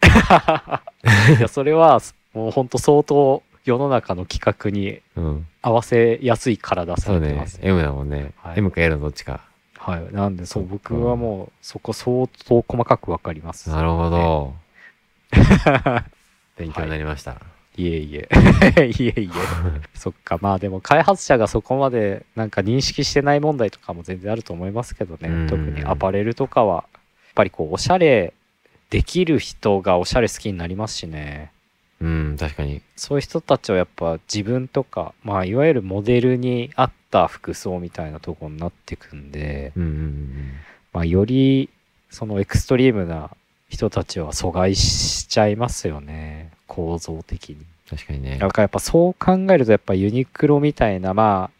[0.01, 0.09] と
[1.39, 2.01] いや、それは、
[2.33, 5.47] もう本当相当世の中の規格にうん。
[5.63, 7.61] 合わせやすい体さそうねれてます。。
[7.63, 8.53] M だもんねは。
[8.55, 9.41] い M か L のどっちか。
[9.79, 10.13] はい。
[10.13, 13.71] なんで、そう、そっか僕はもう、そこ相当細かくわかります。
[13.71, 14.55] なるほど。
[16.57, 17.41] 勉強になりました。
[17.77, 18.29] いえいえ。
[18.99, 19.31] いえいえ。
[19.95, 20.39] そっか。
[20.41, 25.51] まあでも、開発者がそこまでなんか認識してない問題とかも全然あると思いますけどうんね。
[25.51, 26.85] 特にアパレルとかは、やっ
[27.35, 28.35] ぱりこう、おしゃれ
[28.91, 31.51] できる人がおしゃれ好きになりますしね。
[32.03, 32.83] うん、確かに。
[32.97, 40.53] そういう人たちはやっぱ自分とか、まあ、いわゆるモデルに合った服装みたいなとこになってくんで、うんうんうん。
[40.93, 41.71] まあ、より、
[42.11, 43.31] そのエクストリームな
[43.69, 46.51] 人たちは阻害しちゃいますよね。
[46.67, 47.59] 構造的に。
[47.89, 48.49] 確かにねだ。
[48.49, 51.51] からやっぱそう考えるとやっぱユニクロみたいな、ま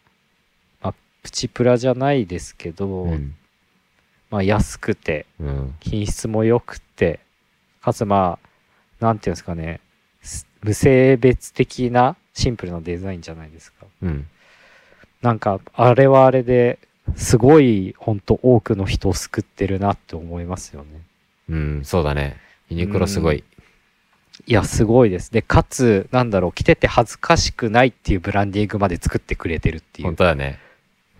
[0.83, 3.35] あ、まあ、プチプラじゃないですけど、うん。
[4.29, 5.75] まあ安くて、うん。
[5.79, 7.21] 品質も良くて、
[7.81, 9.92] かつまあ、なんていうんですかね、す
[10.63, 13.85] 無性別的なシンプルなデザインじゃないですか。
[14.01, 14.27] うん。
[15.21, 16.79] なんか、あれはあれで
[17.15, 20.87] すごい、ほんと多くの人を救ってるなって思いますよね。
[21.49, 22.37] うん、そうだね。
[22.69, 23.43] ユニクロすごい。
[24.47, 25.31] いや、すごいです。
[25.31, 30.07] で、かつ、なんだろう、着てて恥ずかしくないっていうブランディングまで作ってくれてるっていう。
[30.07, 30.59] 本当だね。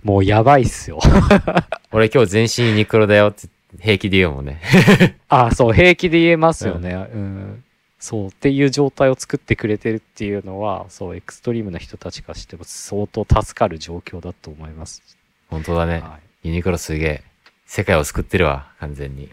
[0.04, 1.00] もうやばいっすよ。
[1.92, 3.48] 俺今日全身ユニクロだよって
[3.80, 4.60] 平気で言うもんね。
[5.30, 6.94] あ、そう、平気で言えますよね。
[7.14, 7.64] うん。
[8.04, 15.02] そう、っていう状態を作ってくれてるっていうのは、そう、エクストリームな人たちからしても相当助かる状況だと思います。
[15.50, 16.02] 本当だね。
[16.02, 17.24] はい、ユニクロすげえ。
[17.66, 19.24] 世界を救ってるわ、完全に。
[19.24, 19.30] い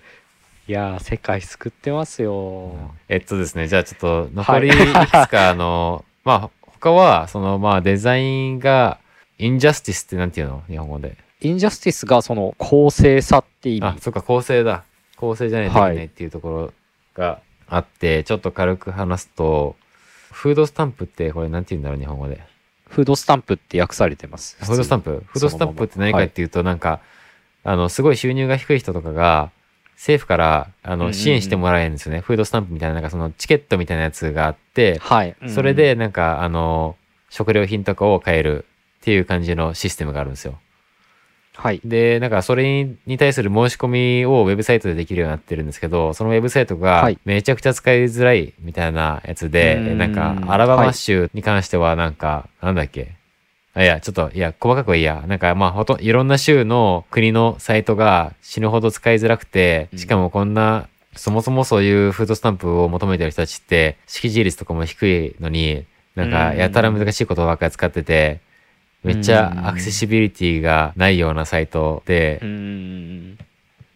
[0.69, 2.93] やー、世界救ってますよ。
[3.09, 8.99] えっとですね、じゃあちょっと残りいはいくつか、あの、 まあ、他は、その、まあ、デザインが、
[9.39, 10.63] インジャスティスってなんていうの？
[10.69, 11.17] 日本語で。
[11.41, 14.01] インジャスティスがその公正さって意あ、味。
[14.01, 14.85] そっか、構成だ。
[15.17, 16.73] 構成じゃないといけないっていうところ
[17.15, 17.41] が
[17.71, 19.77] あって、ちょっと軽く話すと、
[20.33, 22.43] フードスタンプってこれなんて言うんだろう、日本語で。
[22.89, 24.57] フードスタンプって訳されてます。
[24.59, 25.25] フードスタンプ？
[25.25, 27.01] フードスタンプって何かっていうと、なんか、
[27.63, 29.53] あの、すごい収入が低い人とかが、
[29.95, 32.21] 政府から、あの、支援してもらえるんですよね。
[32.21, 35.37] フードスタンプみたいな、なんかそのチケットみたいなやつがあって、はい。
[35.47, 36.97] それで、なんか、あの、
[37.29, 38.65] 食料品とかを買える
[39.01, 40.59] っていう感じのシステムがあるんですよ。
[41.61, 41.81] はい。
[41.85, 47.19] で、なんかそれに対する申し込みをウェブサイトでできるようになってるんですけど、そのウェブサイトがはい。
[47.25, 49.99] めちゃくちゃ使いづらいみたいなやつで、うーん。
[49.99, 53.13] なんかアラバマ州に関してはなんか、なんだっけ？
[53.75, 55.23] あいや、ちょっと、いや、細かくはいいや。
[55.29, 65.85] なんか、まあ、ほとんいろんな州の国のサイトが死ぬほど使いづらくて、しかもこんな、そもそもそういうフードスタンプを求めてる人たちって、識字率とかも低いのに、
[66.17, 66.57] なんか、うん。
[66.57, 68.41] やたら難しい言葉ばっかり使ってて、
[69.03, 73.39] めっちゃアクセシビリティがないようなサイトでう、ん。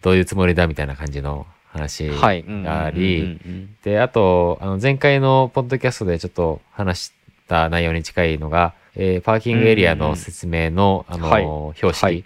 [0.03, 2.45] どういうつもりだみたいな感じの話はい。
[2.47, 3.39] があり、
[3.83, 7.13] で、あと、あの、前回のポッドキャストでちょっと話し
[7.49, 11.77] た内容に近いのが、えーパーキングエリアの説明の、あの、はい。
[11.77, 12.25] 標識はい。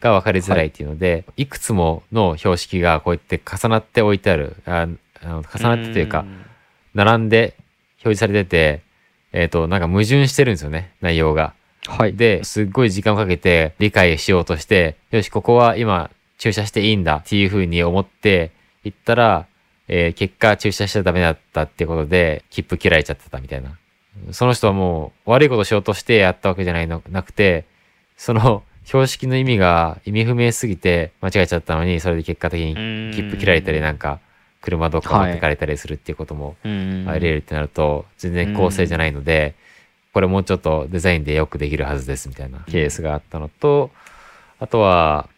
[0.00, 4.88] が分かりづらいっていうので、い、くつもの標識がこうやって重なって置いてある、あ
[5.22, 6.24] あの重なってというか、
[6.94, 7.54] 並んで
[8.04, 8.82] 表示されてて、
[9.32, 11.54] えっ、と、なんか矛盾してるんですよね、内容が。
[11.86, 12.14] はい。
[12.14, 18.50] で、すっごい時間をかけて理解しようとして、よし、ここは今駐車していいんだっていうふうに思って
[18.84, 19.46] 行ったら、
[19.88, 23.76] えー結果駐車しちゃダメだったってことで、切符切られちゃってたみたいな。
[24.32, 27.64] その人はもう悪いことしようとしてやったわけじゃないの、なくて、
[28.16, 32.74] その標識の意味が意味不明すぎて間違えちゃったのに、それで結果的に
[33.14, 34.20] 切符切られたりなんか、
[34.60, 39.54] 車どっか持ってかれたりするっていうこともうんあり得るってなると、全然公正じゃないので、
[40.12, 43.90] これもうちょっとデザインでよくできるはずですみたいなケースがあったのと、
[44.58, 45.28] あとは、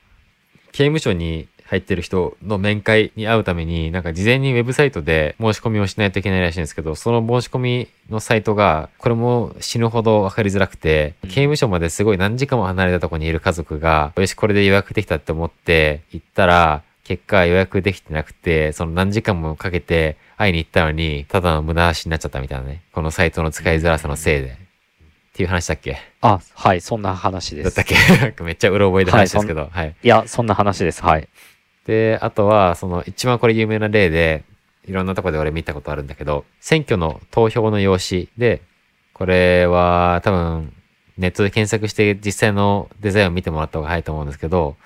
[0.72, 22.82] 刑務所に入ってる人の面会に会うために、なんか事前にウェブサイトで申し込みをしないといけないらしいんですけど、その申し込みのサイトが、これも死ぬほどわかりづらくて、刑務所まですごい何時間も離れたとこにいる家族が、よし、これで予約できたって思って行ったら、結果予約できてなくて、その何時間もかけて会いに行ったのに、ただの無駄足になっちゃったみたいなね。
[22.92, 24.61] このサイトの使いづらさのせいで。
[25.32, 25.96] っていう話だっけ？
[26.20, 26.80] あ、はい。
[26.82, 27.74] そんな話です。
[27.74, 28.42] だったっけ？
[28.44, 29.94] めっちゃうろ覚えで話ですけど、はい。
[30.02, 31.02] いや、そんな話です。
[31.02, 31.28] はい。
[31.86, 34.44] で、あとは、その一番これ有名な例で、
[34.86, 38.60] いろんなとこで俺見たことあるんだけど、選挙の投票の用紙で、
[39.14, 40.72] これは多分
[41.16, 44.76] ネットで検索して実際のデザインを見てもらった方が早いと思うんですけど、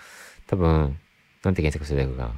[0.47, 0.99] 多分、
[1.42, 2.30] なんて検索して出てくるかな。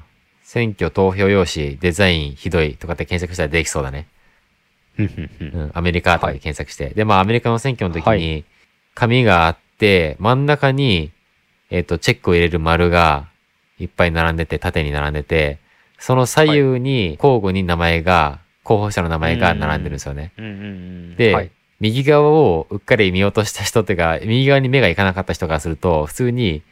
[0.44, 4.06] 選挙投票用紙デザインひどいとかって検索したらできそうだね。
[4.99, 5.70] うん。
[5.74, 6.90] アメリカとかで検索して。
[6.90, 8.44] で、まあアメリカの選挙の時はに、
[8.94, 11.12] 紙があって、真ん中に、
[11.70, 13.28] えっ、と、チェックを入れる丸が
[13.78, 15.59] いっぱい並んでて、縦に並んでて、
[15.99, 20.32] その左右に交互に名前が、候補者の名前が並んでるんですよね。
[21.16, 21.51] で、はい。
[21.80, 26.62] 右側をうっかり見落とした人っていうか、右側に目がいかなかった人からすると、普通に、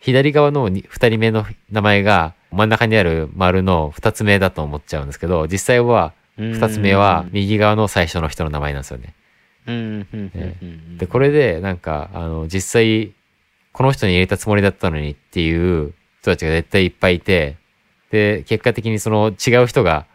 [0.00, 9.14] 左側のに二人目の名前が、真ん中にある丸の二つ目だと思っちゃうんですけど、実際は、二つ目は右側の最初の人の名前なんですよね。
[10.98, 13.12] で、これで、なんか、あの、実際、
[13.72, 17.56] この人に入れたつもりだったのにっていう人たちが絶対いっぱいいて、
[18.10, 20.06] で、結果的にその違う人が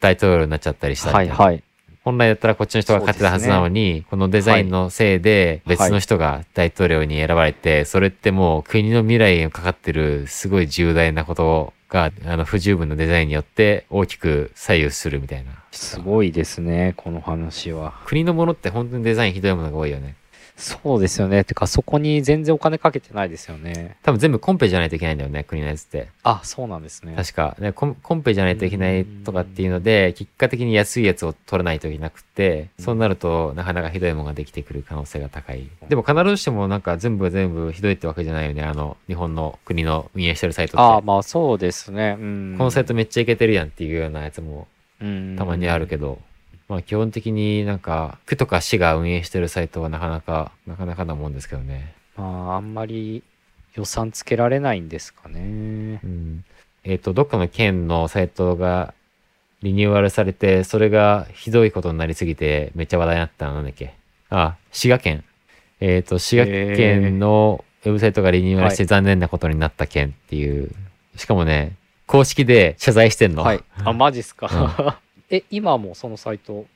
[0.00, 1.62] 大統領になっちゃったりしたみたなはいいはい。
[2.04, 15.61] 本来だったらこっちの人が勝ってたはずなのに、このデザインのせいで別の人が大統領に選ばれて、それってもう国の未来にかかってるすごい重大なことが、あの、不十分なデザインによって大きく左右するみたいな。
[15.72, 17.94] すごいですね、この話は。
[18.04, 20.14] 国のものって本当にデザインひどいものが多いよね。
[20.54, 21.44] そうですよね。
[21.44, 23.96] てか、そこに全然お金かけてないですよね。
[24.02, 26.08] 多分全部コンペじゃないといけないんだよね、国のやつって。
[26.22, 27.14] あ、そうなんですね。
[27.16, 27.56] 確か。
[27.58, 35.66] ね、コンペじゃないといけないとかっていうので、結果的に安いやつを取らないといけなくて、そうなるとなかなかひどいものができてくる可能性が高い。
[35.88, 38.62] でも必ずしもなんか全部が全部ひどいってわけじゃないよね。
[38.62, 40.80] あの、日本の国の運営してるサイトって。
[40.82, 42.16] あまあそうですね。
[42.20, 42.54] うん。
[42.58, 44.64] このサイトめっちゃいけてるやんっていうようなやつもうん
[45.36, 46.20] たまにあるけど、
[46.68, 51.94] まあ基本的になんか区とか市が運営してるサイトはなかなか、なかなかなもんですけどね。
[52.16, 53.22] まあ、あんまり
[53.74, 56.06] 予算つけられないんですかねう。
[56.06, 56.44] ん。
[56.84, 58.94] えっ、と、どっかの県のサイトが
[59.62, 63.94] リニューアルされて、それがひどいことになりすぎて、めっちゃ話題になったのなんだっけ？
[64.30, 65.24] あ、滋賀県。
[65.80, 70.70] えっ、と、滋賀県のウェブサイトがリニューアルしてはい残念なことになった県っていう。
[71.16, 71.76] しかもね、
[72.12, 73.42] 公式で謝罪してんの？
[73.42, 73.64] はい。
[73.82, 75.00] あ、マジっすか？
[75.30, 76.66] え、今もそのサイト？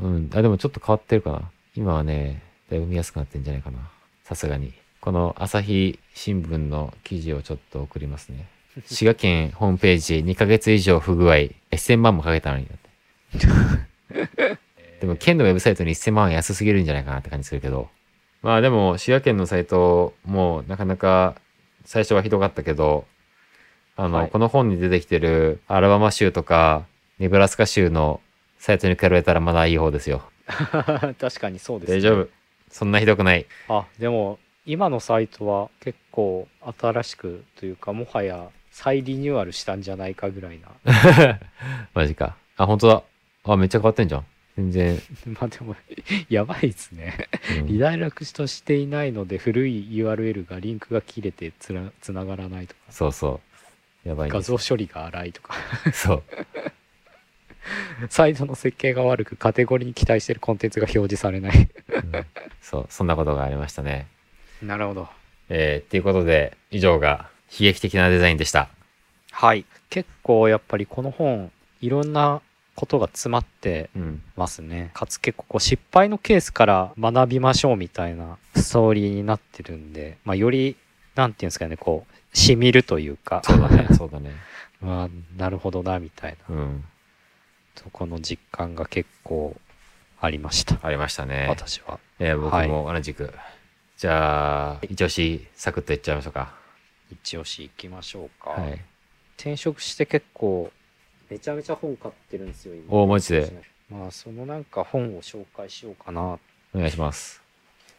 [0.00, 0.30] うん。
[0.34, 1.42] あ、でもちょっと変わってるかな。
[1.74, 3.78] 今はね、だいぶ見やすくなってんじゃないかな。
[4.24, 4.72] さすがに。
[5.02, 8.48] この朝日新聞の記事をちょっと送りますね。
[8.86, 11.34] 滋賀県ホームページ2ヶ月以上不具合。
[11.72, 13.40] 1000万もかけたのにだっ
[14.14, 14.58] て。
[15.02, 17.90] でも県のウェブサイトに1000万は安すぎるんじゃないかなって感じするけど。
[18.40, 21.34] まあでも滋賀県のサイトもなかなか
[21.84, 23.04] 最初はひどかったけど、
[23.96, 26.84] あの、はいこの本に出てきてるアラバマ州とか
[27.18, 28.20] ネブラスカ州の
[28.58, 30.22] サイトに比べたらまだいい方ですよ。
[30.46, 31.98] 確かにそうです、ね。
[31.98, 32.28] 大丈夫。
[32.70, 33.46] そんなひどくない。
[33.68, 36.48] あ、でも、今のサイトは結構
[36.80, 41.38] 新しくというかもはや再リニューアルしたんじゃないかぐらいな
[41.94, 42.36] マジか。
[42.56, 43.02] あ、本当だ。
[43.44, 44.26] あ、めっちゃ変わってんじゃん。
[44.56, 45.02] 全然。
[45.40, 45.76] まあでも
[46.28, 47.28] やばいですね
[47.58, 53.45] うんリダイレクトしていないので古い URL がリンクが切れてつながらないとかそうそう。
[54.06, 55.54] やばいん画像処理が荒いとか
[55.92, 56.22] そう。
[58.08, 62.26] サイトの設計が悪くカテゴリーに期待してるコンテンツが表示されないうん
[62.62, 64.06] そう、そんなことがありましたね。
[64.62, 65.08] なるほど
[65.48, 68.68] えー、っていうことで、以上が悲劇的なデザインでした。
[69.32, 71.50] はい結構やっぱりこの本
[71.80, 72.40] いろんな
[72.74, 74.22] ことが詰まってうん。
[74.36, 80.76] ますねかつ結構こう失敗のケースから学びましょうみたいなストーリーになってるんで、まあ、より
[81.14, 84.32] なんていうんですかねこうしみるというかそうだね、そうだね。
[84.80, 86.84] まあなるほどなみたいなうん。
[87.74, 89.56] そこの実感が結構
[90.20, 91.46] ありました、ありましたね。
[91.48, 93.32] 私はえー僕はいも同じく。
[93.96, 96.54] じゃあ、一押し、サクッといっちゃいましょうか。
[97.10, 98.80] 一押し行きましょうか、はい。
[99.38, 100.70] 転職して結構
[101.30, 103.62] めちゃめちゃ本買ってるんですよ今おーマジで？
[103.90, 106.38] まあそのなんか本を紹介しようかなお
[106.74, 107.42] 願いします。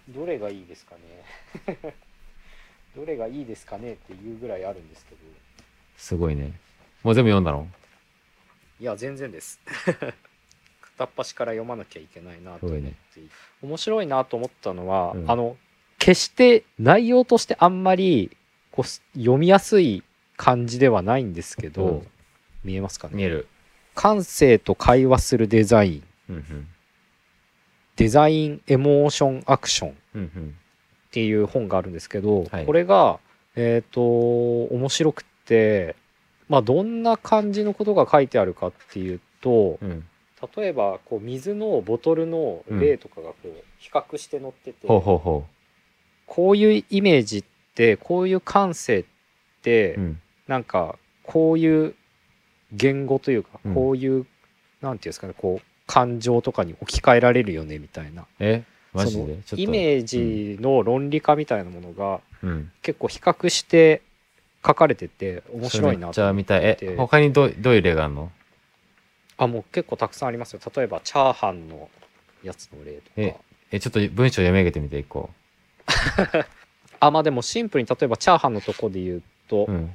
[0.10, 0.96] どれがいいですか
[1.68, 1.78] ね
[2.98, 5.18] どれがいいですかねっていうぐらいあるんですけど
[5.98, 6.52] すごいね。
[7.04, 7.68] もう全部読んだの？
[8.80, 9.60] いや全然です
[10.98, 13.30] 片っ端から読まなきゃいけないなと思って、すごいね。
[13.62, 15.58] 面白いなと思ったのは、うんあの
[16.00, 18.38] 決して内容としてあんまり
[18.72, 20.04] こうす読みやすい
[20.36, 22.08] 感じではないんですけど、うん
[22.64, 23.16] 見えますかね？
[23.16, 23.48] 見える。
[23.96, 26.68] 感性と会話するデザインうんうん。
[27.96, 30.58] デザインエモーションアクションっうんうん。
[31.18, 33.18] ていう本があるんですけど、はいこれが
[33.56, 34.02] えっ、と
[34.66, 35.96] 面白くって
[36.48, 40.06] まあどんな感じのことが書いてあるかっていうとうん。
[40.56, 45.46] 例えばこう水のボトルの例とかがこう比較して載ってて、ほうほうほ
[46.28, 47.44] こういうイメージっ
[47.74, 49.06] てこういう感性っ
[49.64, 50.02] て、う。
[50.02, 50.22] うん。
[50.48, 51.96] なんかこういう
[52.72, 54.28] 言語というか、うんこういう
[54.82, 58.64] なんていうんですかねこう感情とかに置き換えられるよねみたいなえ？
[58.98, 59.40] マジそので。
[59.56, 62.72] イメージの論理化みたいなものがうん。
[62.82, 64.02] 結構比較して
[64.66, 66.78] 書かれてて面白いなそれめっちゃ見たい。
[66.78, 68.32] てえ、他にどどういう例があるの？
[69.38, 71.90] あもう結構たくさんありますよ例えばチャーハンの
[72.44, 73.38] やつの例とえか
[73.72, 75.30] え、ちょっと文章読み上げてみて、一個。
[77.00, 79.94] あまあでもシンプルに例えばチャーハンのとこで言うと、うん。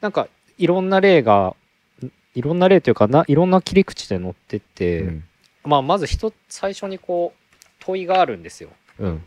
[0.00, 1.54] なんかいろんな例が
[2.02, 5.24] んいろんな例というかないろんな切り口で載ってて、うん。
[5.64, 7.37] まあまず一つ最初にこう
[7.88, 8.68] 問いがあるんですよ。
[8.98, 9.22] うん。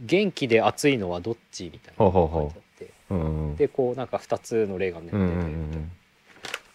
[0.00, 2.04] 元気で熱いのはどっちみたいな。
[2.04, 2.42] ほうほうほう。
[2.42, 2.90] 書いてあって。
[3.10, 3.56] うんうん。
[3.56, 5.34] でこうなんか2つの例が載ってて、うんうん。
[5.34, 5.92] うん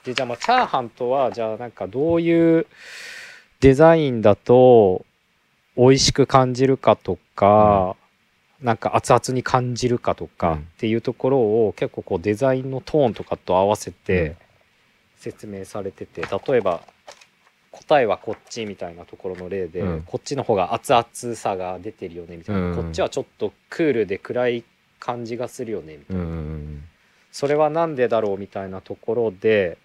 [0.03, 2.65] でじゃあまあチャーハンとはじゃあなんかどういう
[3.59, 5.05] デザインだと
[5.77, 7.95] 美味しく感じるかとか、
[8.61, 10.29] なんか熱々に感じるかとうん。
[10.29, 13.95] かっていうところを結構こうデザインのトーンとかと合わせうん。
[14.05, 14.35] て
[15.17, 16.81] 説明されてて例えば
[17.71, 20.01] 答えはこっちみたいなところの例で、うん。
[20.03, 22.75] こっちの方が熱々さが出てるよねみたいな、うん。
[22.75, 24.63] こっちはちょっとクールで暗い
[24.99, 26.21] 感じがするよねみたいな。
[26.23, 26.83] うん
[27.31, 29.77] それはなんでだろうみたいなところで、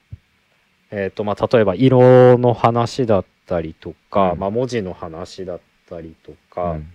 [0.91, 4.41] えーとまあ、例えば色の話だったりとか、うん。
[4.41, 6.93] まあ、文字の話だったりとうか、ん。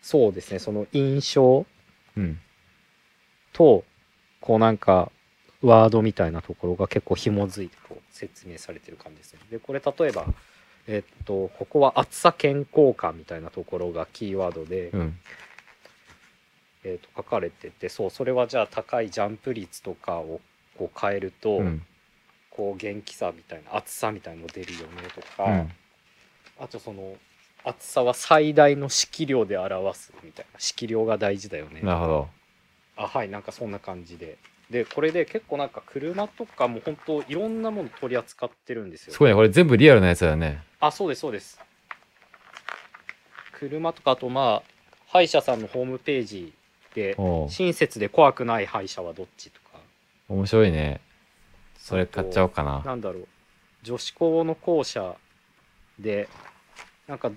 [0.00, 0.60] そうですね。
[0.60, 1.66] その印象
[2.16, 2.38] うん。
[3.52, 3.84] と
[4.40, 5.10] こうなんか
[5.62, 9.40] ワードみたいなところが結構紐づいてこう説明されてる感じですね。
[9.50, 10.26] でこれ例えば、
[10.86, 15.18] えっとここは暑さ健康感みたいなところがキーワードで、うん。
[16.84, 20.40] えっと書かれててそうそれはじゃあ高いジャンプ率とかを
[20.76, 21.82] こう変えると、うん。
[22.50, 25.72] こう元気さみたいな暑さみたいの出るよねとか、うん。
[26.58, 27.14] あとその
[27.64, 30.58] 暑さは最大の色量で表すみたいな。
[30.58, 32.28] 色量が大事だよねなるほど。
[32.96, 34.38] あはいなんかそんな感じで
[34.70, 39.12] でこれで結構なんか車とかも本当いろんなもの取り扱ってるんですよ。
[39.14, 39.34] すごいね。
[39.34, 40.62] これ全部リアルなやつだよね。
[40.80, 41.58] あそうですそうです。
[43.52, 44.70] 車とかあとまあ
[45.06, 46.52] 歯医者さんのホームページ
[46.94, 47.50] でおう。
[47.50, 49.78] 親切で怖くない歯医者はどっちとか。
[50.28, 51.00] 面白いね。
[51.78, 52.82] それ買っちゃおうかな。
[52.84, 53.28] なんだろう。
[53.82, 55.14] 女子校の校舎
[55.98, 56.28] で
[57.06, 57.30] なんか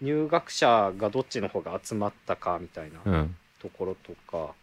[0.00, 3.36] 入学者がどっちの方が集まったかみたいなうん。
[3.60, 4.54] ところとか、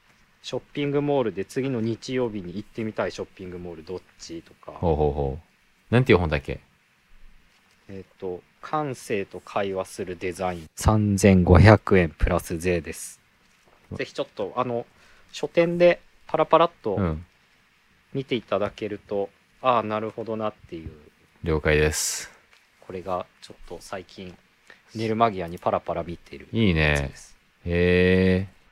[0.42, 4.72] ショッピングモールで次の日曜日に行ってみたいショッピングモールどっちとか。
[4.72, 5.94] ほうほうほう。
[5.94, 6.60] なんていう本だっけ？
[7.90, 10.70] えっ、と感性と会話するデザイン。
[10.78, 13.20] 3500円プラス税です。
[13.94, 14.86] ぜひちょっとあの
[15.32, 17.26] 書店でパラパラっとうん。
[18.12, 19.30] 見ていただけると、
[19.62, 20.90] ああなるほどなっていう。
[21.44, 22.32] 了解です。
[22.82, 24.36] これがちょっと最近
[24.96, 26.82] 寝る間際にパラパラ見ているいいね。
[26.94, 27.36] やつ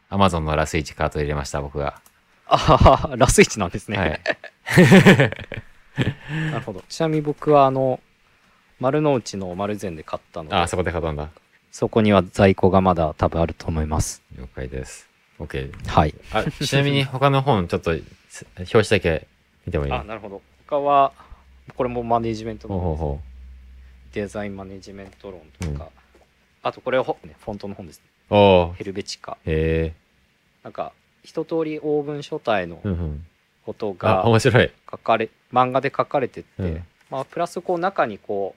[0.10, 2.02] ですへえ Amazon のラスイチカート入れました、僕が。
[2.48, 3.98] あははラスイチなんですね。
[3.98, 4.22] はい。
[6.52, 6.84] なるほど。
[6.88, 8.00] ちなみに僕はあの、
[8.80, 11.30] 丸の内の丸善で買ったので、あ、そこで買ったんだ。
[11.72, 14.22] そこには在庫がまだ多分あると思います。
[14.38, 15.10] 了解です。
[15.40, 15.72] OK。
[15.88, 16.16] はい。
[16.32, 17.96] あ、ちなみに 他の本、ちょっと、
[18.30, 19.28] す表紙だけ
[19.66, 19.92] 見てもいい？
[19.92, 20.42] あ、なるほど。
[20.68, 21.12] 他は、
[21.76, 23.22] これもマネジメントのほうほうほ
[24.14, 25.90] デザインマネジメント論とか、
[26.64, 28.06] あとこれはフォントの本ですね。
[28.30, 29.38] ヘルベチカ。
[29.46, 29.94] へえ。
[30.64, 30.94] なんか、
[31.24, 33.26] 一通りオーブン書体のうんうん。
[33.66, 34.72] ことあ、が面白い。
[34.90, 38.56] 書かれ、漫画で書かれてて、うんまあ、プラスこう中にこ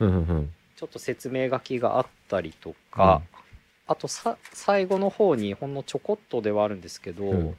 [0.00, 0.54] う、うんうんうん。
[0.76, 3.22] ちょっと説明書きがあったりとか、
[3.88, 7.56] あとさ最後の方にほんのちょこっとではあるんですけど、うん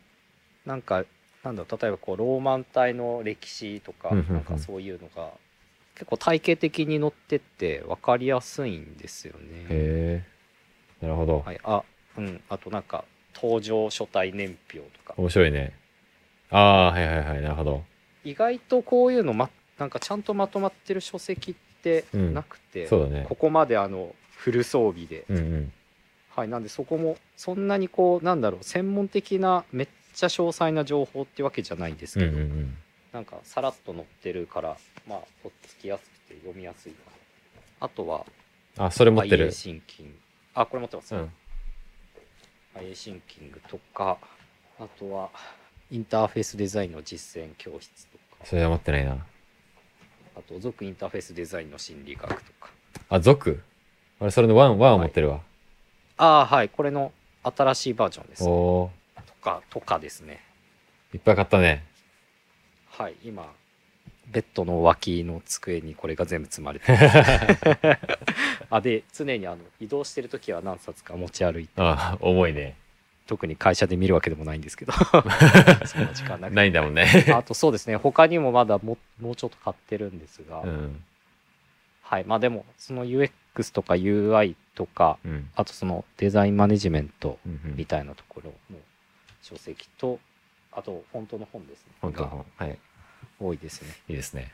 [0.65, 1.03] なんか
[1.43, 5.31] なんだろう例えばこうローマン体の歴史とか、うんうんうんなんかそういうのが
[5.95, 9.39] 結構体系的に載ってって分かりやすいんですよね。
[9.41, 10.23] へえ。
[11.01, 11.43] なるほど。
[11.45, 11.83] はい、あ
[12.17, 13.05] うんあとなんか
[13.35, 15.73] 登場書体年表とか面白いね。
[16.49, 17.41] ああ、はいはいはい。
[17.41, 17.83] なるほど。
[18.23, 25.71] 意外とこういうの、ま、なんかちゃんとまとまってる書籍ってうんなくて、そうだねここまであのフル装備でうんうん。
[26.35, 32.77] はい、なんでそこもそんなにこうなんだろう専門的なめっちゃ詳細な情報ってわけじゃないんですうんけど、うんうん。
[33.11, 34.77] なんかさらっと載ってるから
[35.07, 36.99] まあとっつきやすくて読みやすいか
[37.81, 38.25] なあとは
[38.77, 39.51] あ、それ持ってる
[40.61, 41.31] あこれ持ってます、うん。
[42.75, 44.17] IA シンキングとか
[44.77, 45.29] あとは
[45.89, 48.45] インターフェースデザインの実践教室とか。
[48.45, 49.13] それは持ってないな。
[50.35, 52.71] あと続インターフェースデザインの心理学とか。
[53.07, 53.61] あ、続
[54.19, 55.39] 俺、それのワン、ワンを持ってるわ。
[56.17, 56.69] ああはい。
[56.69, 57.13] これの
[57.43, 58.43] 新しいバージョンです。
[58.43, 58.91] おお
[59.25, 60.43] とかとかですね。
[61.13, 61.85] ーいっぱい買ったね。
[62.89, 63.49] はい今
[64.31, 66.97] ベッドの脇の机にこれが全部積まれて
[68.69, 72.75] あで常にあの移動してる時は何冊か持ち歩いてああ、重いね。
[73.25, 74.91] 特に会社で見るわけでもないんですけど
[75.85, 77.05] そんな時間なくないんだもんね。
[77.31, 81.03] あとそうですね他にもまだももうちょっと買ってるんですが、うん。
[82.01, 83.31] はいまあでもその UX
[83.71, 85.49] とか UI とかうん。
[85.55, 88.77] あとそのデザインマネジメントうんうんみたいなところの
[89.43, 90.19] 書籍と
[90.71, 92.45] あとフォントの本ですねが本当の本。
[92.57, 92.79] はい。
[93.39, 94.51] 多いですねいいですね。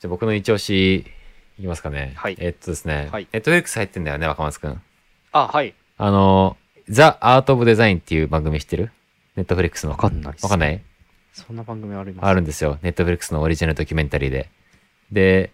[0.00, 1.06] じゃあ僕の一押し、
[1.58, 2.12] いきますかね。
[2.16, 3.08] はいえっとですね。
[3.12, 4.80] はいネットフリックス入ってんだよね、若松くん。
[5.32, 6.56] あはいあの、
[6.88, 8.90] ザ・アート・オブ・デザインっていう番組知ってる？
[9.36, 9.92] ネットフリックスの。
[9.92, 10.82] わかんないわかんない？
[11.32, 12.78] そんな番組ありますあるんですよ。
[12.82, 14.48] ネットフリックスのオリジナルドキュメンタリーで。
[15.12, 15.50] で、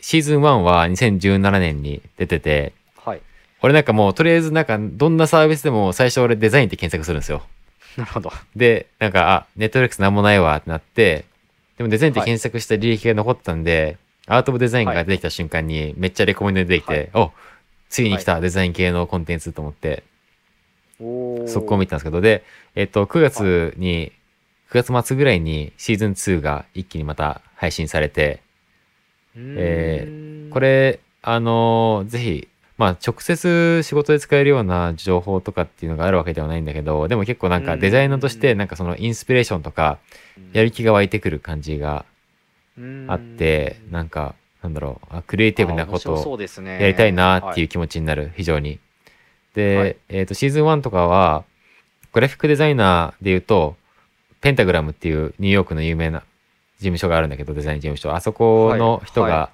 [0.00, 3.22] シーズン1は2017年に出てて、はい
[3.60, 7.42] 俺なんかもうとりあえずなんかどんなサービスでも最初俺デザインって検索するんですよ。
[7.96, 11.26] なるほどで、なんか、あ、ネットフリックスなんもないわってなって、
[11.82, 13.98] でもデザインって検索した履歴が残ってたんで、
[14.28, 17.32] アート・オブ・デザインが出てきた瞬間にめっちゃレコメンドで出てきて、お
[17.88, 20.04] ついに来たデザイン系のコンテンツと思って、
[21.00, 22.44] お速攻見たんですけど、で、
[22.76, 24.12] えっと、9月に、
[24.70, 28.40] 9月末ぐらいにシーズン2が一気にまた配信されて、
[29.36, 32.48] えーこれ、あのーぜひ、
[32.78, 39.98] まあ、直接仕事で使えるような情報とかっていうのがあるわけではないんだけど、でも結構なんかデザイナーとして、なんかそのインスピレーションとか、
[40.52, 42.04] やる気が湧いてくる感じが
[43.08, 46.80] あって、なんか、なんだろう、あクリエイティブなことをそうですね。
[46.80, 48.78] やりたいなっていうう気持ちになる、非常に。
[49.54, 49.96] で、はい。
[50.08, 51.44] えっ、と、シーズン1とかは、
[52.12, 53.76] グラフィックデザイナーで言うと、
[54.40, 56.20] ペンタグラムっていうニューヨークの有名な
[56.78, 58.14] 事務所があるんだけど、デザイン事務所。
[58.14, 59.38] あそこの人が、はい。
[59.40, 59.50] は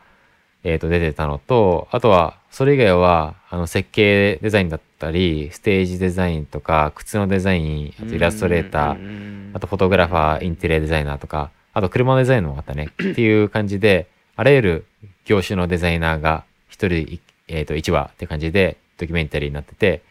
[0.64, 12.88] えっ、と、出てたのと、あとは、それ以外は、あの、設計デザインだったり、ステージデザインとか、靴のデザイン、あとイラストレーター、ーあとフォトグラファー、インテリアデザイナーとか、あと車のデザインもあったね。
[13.00, 14.86] っていう感じで、あらゆる
[15.24, 20.02] 業種のデザイナーが一人い、えっ、と、一話って感じでドキュメンタリーになってて、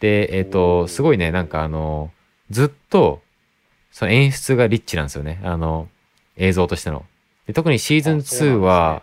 [0.00, 2.10] で、えっ、おと、ーすごいね、なんかあの、
[2.50, 3.22] ずっと、
[3.90, 5.40] その演出がリッチなんですよね。
[5.42, 5.88] あの、
[6.36, 7.04] 映像としての。
[7.46, 9.02] で特にシーズンあそう2なんは、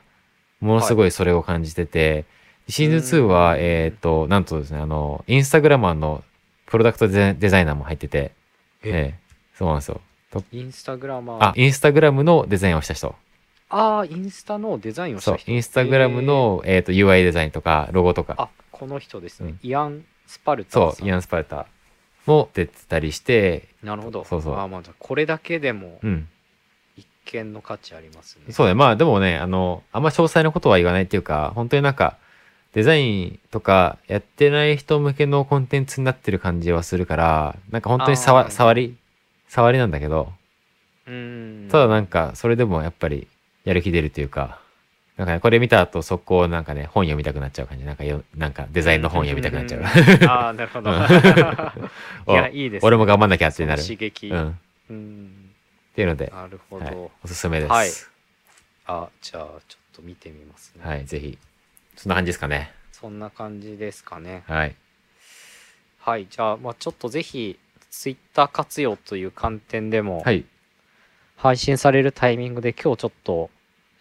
[0.60, 2.26] ものすごいそれを感じてて、
[2.70, 3.60] シーズン2は、うん。
[3.60, 6.24] えっ、と、なんとですね、あの、インスタグラマーの
[6.66, 8.32] プロダクトデザイナーも入ってて、
[8.84, 9.14] え。
[9.16, 9.20] え
[9.56, 10.02] そうなんですよ。
[10.32, 11.44] とインスタグラマー。
[11.44, 13.16] あ、インスタグラムのデザインをした人。
[13.70, 18.36] あーインスタのデザインをしそう、た人インスタグラムの、えっ、と、UI デザインとか、ロゴとか。
[18.38, 19.60] あこの人ですね、うん。
[19.70, 21.68] イアン・スパルタそう、イアン・スパルタ
[22.26, 24.26] も出てたりして、なるほど。
[24.26, 24.56] そうそう。
[24.56, 26.28] あーまあじゃあこれだけでもうん。
[26.96, 28.54] 一見の価値ありますね。
[28.54, 28.74] そうね。
[28.74, 32.18] まあ、でもね、あの、あんま詳細なことは言わないっていうか、本当になんか、
[32.74, 38.18] デザインとかやってない人向けのコンテンツになってる感じはするから、なんか本当にあ
[38.50, 38.96] 触り、
[39.48, 40.34] 触りなんだけど、
[41.08, 43.28] うーんただなんか、それでもやっぱり、
[43.64, 44.60] やる気出るというか、
[45.18, 47.86] なんかね、これ見た後、速攻なんかね、本読みたくなっちゃう感じ。
[47.86, 49.84] なんかよ、なんかデザインの本読みたくなっちゃう。
[50.28, 50.90] ああ、なるほど。
[50.90, 50.98] うん
[52.34, 52.88] いや、いいです、ね。
[52.88, 53.84] 俺も頑張んなきゃってなる。
[53.84, 54.30] 刺激。
[54.30, 54.48] うん。
[54.50, 54.54] っ
[54.90, 55.50] うん。
[55.96, 56.86] ていうので、なるほど。
[56.86, 57.72] はい、おすすめです。
[57.72, 57.90] はい
[58.86, 60.86] あ、じゃあ、ちょっと見てみますね。
[60.86, 61.38] はい、ぜひ。
[61.96, 62.72] そんな感じですかね。
[62.92, 64.44] そんな感じですかね。
[64.48, 64.76] はい。
[66.00, 66.28] はい。
[66.30, 67.60] じゃあ、まあちょっとぜひ、
[67.90, 70.46] ツイッター活用という観点でも、はい。
[71.38, 73.50] 配信されるタイミングで今日ちょっと、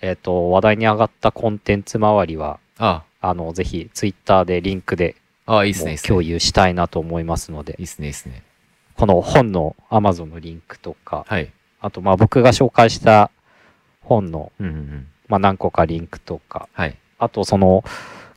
[0.01, 5.16] えっ、と、話題に上がったコンテンツ周りは、ああの、ぜひツイッターでリンクで
[5.47, 6.09] あ、あいいっすね、いいもうっすね。
[6.09, 8.43] 共有したいなと思いますのでいい、っすね、いいっすね。
[8.97, 11.52] この本の Amazon のリンクとか、はい。
[11.81, 13.31] あとまあ僕が紹介した
[14.02, 15.06] 本の、うんうんうん。
[15.28, 16.97] まあ、何個かリンクとか、はい。
[17.23, 17.85] あとその、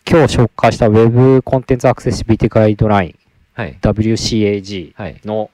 [0.07, 3.15] 今日紹介した Web コンテンツアクセシビリティガイドライン
[3.55, 3.79] はい。
[3.81, 5.19] WCAG はい。
[5.25, 5.49] の、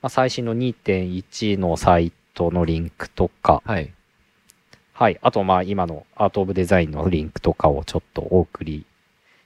[0.00, 3.92] まあ、最新の2.1のサイトのリンクとか、はい。
[4.92, 5.18] はい。
[5.20, 8.86] あと、まあ、今のアートオブデザインのリンクとかをちょっとお送り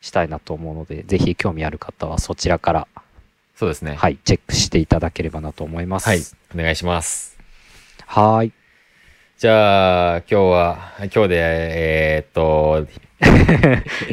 [0.02, 2.88] したいなと思うので、ぜひ興味ある方はそちらから、
[3.56, 3.94] そうですね。
[3.94, 6.08] はい、チェックしていただければなと思います。
[6.08, 6.20] はい。
[6.54, 7.38] お願いします。
[8.04, 8.52] はーい。
[9.36, 12.86] じゃあ、今日は、今日で、えーっと、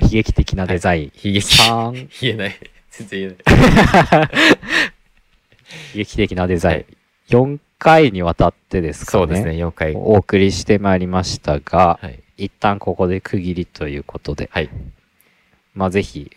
[0.01, 1.05] 悲劇的なデザイン。
[1.05, 1.39] 悲劇。
[1.61, 2.55] 3、言えない。
[2.89, 4.29] 全然言えない。
[5.93, 6.75] 悲劇的なデザイン。
[6.77, 6.85] はい
[7.31, 9.21] 4回にわたってですかね。
[9.21, 9.95] そうですね、4回。
[9.95, 12.21] お送りしてまいりましたが、はい。
[12.37, 14.69] 一旦ここで区切りということで、はい。
[15.73, 16.29] まあぜひ、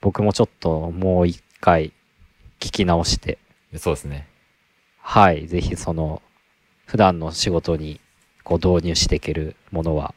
[0.00, 1.92] 僕もちょっともう一回
[2.60, 3.38] 聞き直して、
[3.76, 4.28] そうですね。
[5.00, 6.22] はい、ぜひその、
[6.84, 8.00] 普段の仕事に
[8.44, 10.14] こう導入していけるものは、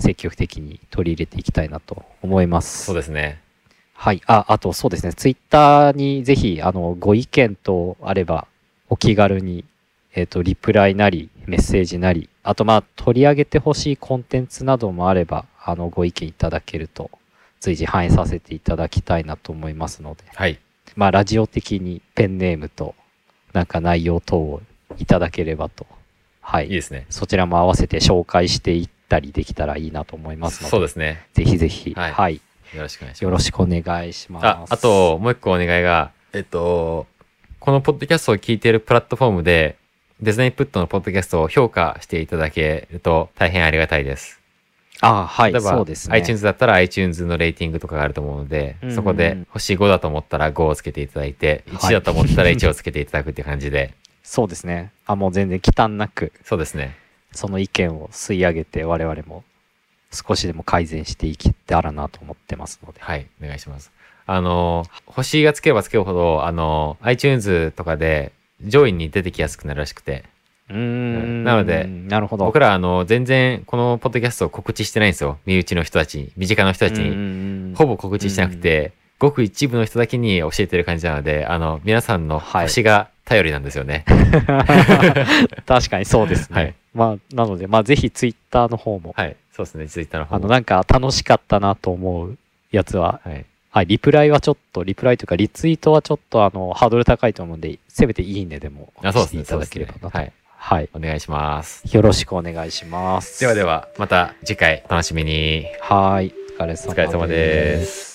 [0.00, 2.86] 積極的に取り入れていきたいなと思います。
[2.86, 3.40] そうですね。
[3.94, 4.22] はい。
[4.26, 5.12] あ、あとそうですね。
[5.12, 8.46] ツイッターにぜひ、あの、ご意見とあれば、
[8.88, 9.64] お気軽に、
[10.14, 17.10] えっ、と、リプライなり、メッセージなり、あと、まあ、取り上げてほしいコンテンツなどもあれば、あの、ご意見いただけると、
[17.60, 20.58] 随時反映させていただきたいなと思いますので、はい。
[20.96, 22.94] まあ、ラジオ的にペンネームと、
[23.52, 24.62] なんか内容等を
[24.98, 25.86] いただければと、
[26.40, 26.68] はい。
[26.68, 27.06] いいですね。
[27.10, 31.26] そちらも合わせて紹介していったりできたらいいなと思いますので、そうですね。
[31.34, 32.40] ぜひぜひ、はいはい。
[32.74, 33.24] よろしくお願いします。
[33.24, 34.46] よろしくお願いします。
[34.46, 37.06] あ、あと、もう一個お願いが、えっと、
[37.58, 39.76] このポッドキャストを聞いているプラットフォームで、
[40.22, 44.40] デザインプットのポッドキャストを評価していただけると大変ありがたいです。
[45.02, 45.94] あはい、例えば、ね。
[46.10, 54.92] iTunes だったら iTunes のレーティングとかがあると思うので、うんうんそこで星5だと思ったら5をつけていただいて、1だと思ったら1をつけていただくっていう感じで、 そうですね。
[55.06, 56.96] あ、もう全然忌憚なく、そうですね。
[57.32, 59.44] その意見を吸い上げて、我々も
[60.12, 63.00] 少しでも改善していけたらなと思ってますので。
[63.00, 63.92] はい、お願いします。
[64.26, 68.32] あの、星がつけばつけるほど、あの、iTunes とかで
[68.64, 70.24] 上位に出てきやすくなるらしくて、
[70.68, 71.44] うーん。
[71.44, 72.44] なのでなるほど。
[72.44, 75.38] 僕らあの、全然このポッドキャストを告知してないんですよ。
[75.46, 77.70] 身内の人たちに、身近な人たちに。
[77.70, 84.04] にほぼ告知してなくて、ごく一部の人だけに教えてる感じなので、あの、皆さんのはい星が頼りなんですよね。
[85.66, 86.60] 確かにそうですね。
[86.60, 89.36] はいまあ、なので、まあ、ぜひツイッターの方も、はい。
[89.52, 90.50] そうですね、ツイッターの方あの、も。
[90.50, 92.38] なんか楽しかったなと思う
[92.72, 93.44] やつは、はい。
[93.72, 100.00] はい、リプライはちょっと、リプライというか、リツイートはちょっと、あの、ハードル高いと思うんで、せめていいねでもあ、そうですていただければなと。
[100.02, 100.32] そうですねはい。
[100.62, 100.88] はい。
[100.92, 101.84] お願いします。
[101.94, 103.40] よろしくお願いします。
[103.40, 105.66] ではでは、また次回お楽しみに。
[105.80, 106.34] はい。
[106.58, 106.88] お疲れ様です。
[106.88, 108.09] お疲れ様です。